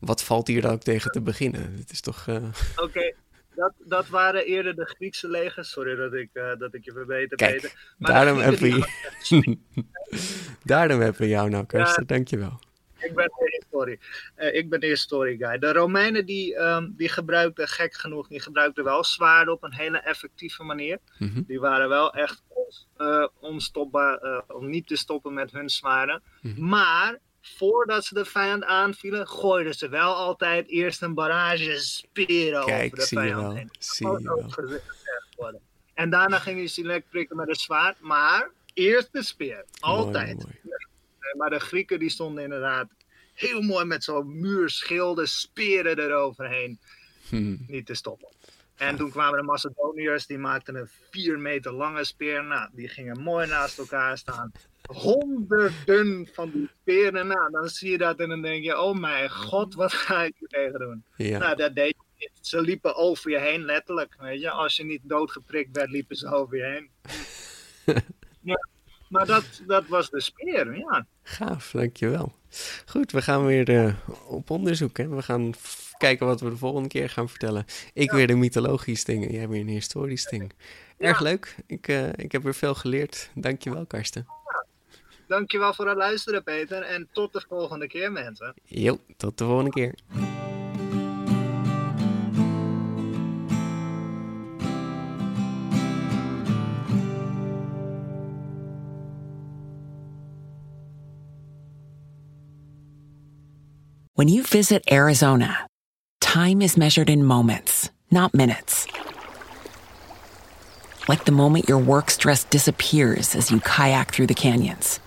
wat 0.00 0.22
valt 0.22 0.46
hier 0.46 0.60
dan 0.60 0.72
ook 0.72 0.82
tegen 0.82 1.10
te 1.10 1.20
beginnen? 1.20 1.74
Het 1.78 1.90
is 1.90 2.00
toch... 2.00 2.26
Uh... 2.26 2.34
Oké, 2.76 2.82
okay. 2.82 3.14
dat, 3.54 3.72
dat 3.78 4.08
waren 4.08 4.46
eerder 4.46 4.74
de 4.74 4.84
Griekse 4.84 5.28
legers. 5.28 5.70
Sorry 5.70 5.94
dat 5.94 6.12
ik, 6.12 6.28
uh, 6.32 6.56
dat 6.58 6.74
ik 6.74 6.84
je 6.84 6.92
verbeter, 6.92 7.36
Kijk, 7.36 7.52
Peter. 7.52 7.94
Maar 7.98 8.12
daarom 8.12 8.38
hebben 8.38 8.60
we... 8.60 8.86
daarom 10.62 11.00
hebben 11.00 11.20
we 11.20 11.28
jou 11.28 11.50
nou, 11.50 11.66
Karsten. 11.66 12.04
Ja. 12.06 12.14
Dankjewel 12.14 12.58
ik 12.98 13.14
ben 13.14 13.30
Uh, 13.84 14.54
ik 14.54 14.70
ben 14.70 14.80
de 14.80 14.86
historie 14.86 15.36
guy. 15.38 15.58
De 15.58 15.72
Romeinen 15.72 16.26
die, 16.26 16.56
um, 16.56 16.94
die 16.96 17.08
gebruikten, 17.08 17.68
gek 17.68 17.94
genoeg, 17.94 18.28
die 18.28 18.40
gebruikten 18.40 18.84
wel 18.84 19.04
zwaarden 19.04 19.54
op 19.54 19.62
een 19.62 19.74
hele 19.74 19.98
effectieve 19.98 20.62
manier. 20.62 20.98
Mm 21.18 21.30
-hmm. 21.32 21.44
Die 21.46 21.60
waren 21.60 21.88
wel 21.88 22.14
echt 22.14 22.42
uh, 22.98 23.26
onstopbaar, 23.40 24.24
uh, 24.24 24.40
om 24.48 24.70
niet 24.70 24.86
te 24.86 24.96
stoppen 24.96 25.34
met 25.34 25.52
hun 25.52 25.70
zwaarden. 25.70 26.22
Mhm. 26.40 26.48
Mm 26.48 26.54
-hmm. 26.54 26.68
Maar 26.68 27.18
voordat 27.40 28.04
ze 28.04 28.14
de 28.14 28.24
vijand 28.24 28.64
aanvielen, 28.64 29.28
gooiden 29.28 29.74
ze 29.74 29.88
wel 29.88 30.14
altijd 30.14 30.68
eerst 30.68 31.02
een 31.02 31.14
barrage 31.14 31.78
speren 31.78 32.64
Kijk, 32.64 32.84
over 32.84 32.98
de 32.98 33.06
vijand 33.06 33.56
heen. 33.56 33.70
Zie 33.78 34.08
je 34.08 34.22
wel. 34.22 34.50
Worden. 35.36 35.60
En 35.94 36.10
daarna 36.10 36.38
gingen 36.38 36.62
je 36.62 36.68
ze 36.68 36.82
lekker 36.82 37.10
prikken 37.10 37.36
met 37.36 37.48
een 37.48 37.54
zwaard, 37.54 38.00
maar 38.00 38.50
eerst 38.74 39.12
de 39.12 39.22
speer. 39.22 39.64
Altijd. 39.80 40.34
Mooi, 40.34 40.58
mooi. 40.62 40.76
Maar 41.36 41.50
de 41.50 41.60
Grieken 41.60 41.98
die 41.98 42.10
stonden 42.10 42.44
inderdaad 42.44 42.88
heel 43.36 43.62
mooi 43.62 43.84
met 43.84 44.04
zo'n 44.04 44.40
muur 44.40 44.70
schilden, 44.70 45.28
speren 45.28 45.98
eroverheen. 45.98 46.78
Hmm. 47.28 47.64
Niet 47.66 47.86
te 47.86 47.94
stoppen. 47.94 48.28
En 48.76 48.96
toen 48.96 49.10
kwamen 49.10 49.38
de 49.38 49.44
Macedoniërs, 49.44 50.26
die 50.26 50.38
maakten 50.38 50.74
een 50.74 50.88
vier 51.10 51.38
meter 51.38 51.72
lange 51.72 52.04
speer. 52.04 52.44
Nou, 52.44 52.68
die 52.72 52.88
gingen 52.88 53.20
mooi 53.20 53.46
naast 53.46 53.78
elkaar 53.78 54.18
staan. 54.18 54.52
Honderden 54.86 56.28
van 56.32 56.50
die 56.50 56.70
speren. 56.80 57.26
Nou, 57.26 57.50
dan 57.50 57.68
zie 57.68 57.90
je 57.90 57.98
dat 57.98 58.18
en 58.18 58.28
dan 58.28 58.42
denk 58.42 58.64
je, 58.64 58.80
oh 58.80 58.98
mijn 58.98 59.30
god, 59.30 59.74
wat 59.74 59.92
ga 59.92 60.22
ik 60.22 60.34
hier 60.38 60.48
tegen 60.48 60.78
doen? 60.78 61.04
Ja. 61.16 61.38
Nou, 61.38 61.56
dat 61.56 61.74
deed 61.74 61.94
je 61.96 62.04
niet. 62.18 62.30
Ze 62.40 62.60
liepen 62.60 62.96
over 62.96 63.30
je 63.30 63.38
heen, 63.38 63.64
letterlijk. 63.64 64.16
Weet 64.18 64.40
je? 64.40 64.50
Als 64.50 64.76
je 64.76 64.84
niet 64.84 65.02
doodgeprikt 65.04 65.76
werd, 65.76 65.90
liepen 65.90 66.16
ze 66.16 66.32
over 66.32 66.56
je 66.56 66.64
heen. 66.64 66.90
ja. 68.52 68.68
Maar 69.08 69.26
dat, 69.26 69.44
dat 69.66 69.86
was 69.86 70.10
de 70.10 70.20
speer, 70.20 70.76
ja. 70.76 71.06
Gaaf, 71.22 71.70
dankjewel. 71.70 72.32
Goed, 72.86 73.12
we 73.12 73.22
gaan 73.22 73.46
weer 73.46 73.70
uh, 73.70 73.94
op 74.26 74.50
onderzoek. 74.50 74.96
Hè? 74.96 75.08
We 75.08 75.22
gaan 75.22 75.54
kijken 75.98 76.26
wat 76.26 76.40
we 76.40 76.50
de 76.50 76.56
volgende 76.56 76.88
keer 76.88 77.10
gaan 77.10 77.28
vertellen. 77.28 77.64
Ik 77.92 78.10
ja. 78.10 78.16
weer 78.16 78.26
de 78.26 78.34
mythologisch 78.34 79.04
dingen, 79.04 79.32
jij 79.32 79.48
weer 79.48 79.60
een 79.60 79.68
historisch 79.68 80.24
ding. 80.24 80.52
Erg 80.98 81.20
leuk. 81.20 81.56
Ik, 81.66 81.88
uh, 81.88 82.08
ik 82.08 82.32
heb 82.32 82.42
weer 82.42 82.54
veel 82.54 82.74
geleerd. 82.74 83.30
Dankjewel, 83.34 83.86
Karsten. 83.86 84.26
Ja. 84.26 84.64
Dankjewel 85.26 85.74
voor 85.74 85.88
het 85.88 85.96
luisteren, 85.96 86.42
Peter. 86.42 86.82
En 86.82 87.08
tot 87.12 87.32
de 87.32 87.44
volgende 87.48 87.86
keer, 87.86 88.12
mensen. 88.12 88.54
Jo, 88.64 88.98
tot 89.16 89.38
de 89.38 89.44
volgende 89.44 89.70
keer. 89.70 89.94
When 104.16 104.28
you 104.28 104.44
visit 104.44 104.82
Arizona, 104.90 105.66
time 106.22 106.62
is 106.62 106.78
measured 106.78 107.10
in 107.10 107.22
moments, 107.22 107.90
not 108.10 108.32
minutes. 108.32 108.86
Like 111.06 111.26
the 111.26 111.32
moment 111.32 111.68
your 111.68 111.76
work 111.76 112.10
stress 112.10 112.44
disappears 112.44 113.34
as 113.34 113.50
you 113.50 113.60
kayak 113.60 114.12
through 114.12 114.28
the 114.28 114.34
canyons. 114.34 115.00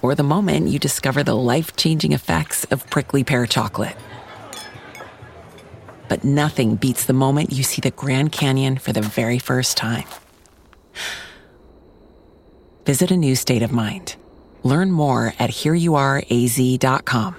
Or 0.00 0.14
the 0.14 0.22
moment 0.22 0.68
you 0.68 0.78
discover 0.78 1.24
the 1.24 1.34
life 1.34 1.74
changing 1.74 2.12
effects 2.12 2.62
of 2.66 2.88
prickly 2.88 3.24
pear 3.24 3.46
chocolate. 3.46 3.96
But 6.08 6.22
nothing 6.22 6.76
beats 6.76 7.06
the 7.06 7.12
moment 7.14 7.50
you 7.50 7.64
see 7.64 7.80
the 7.80 7.90
Grand 7.90 8.30
Canyon 8.30 8.76
for 8.76 8.92
the 8.92 9.02
very 9.02 9.40
first 9.40 9.76
time. 9.76 10.06
Visit 12.84 13.10
a 13.10 13.16
new 13.16 13.34
state 13.34 13.64
of 13.64 13.72
mind. 13.72 14.14
Learn 14.62 14.92
more 14.92 15.34
at 15.40 15.50
hereyouareaz.com. 15.50 17.38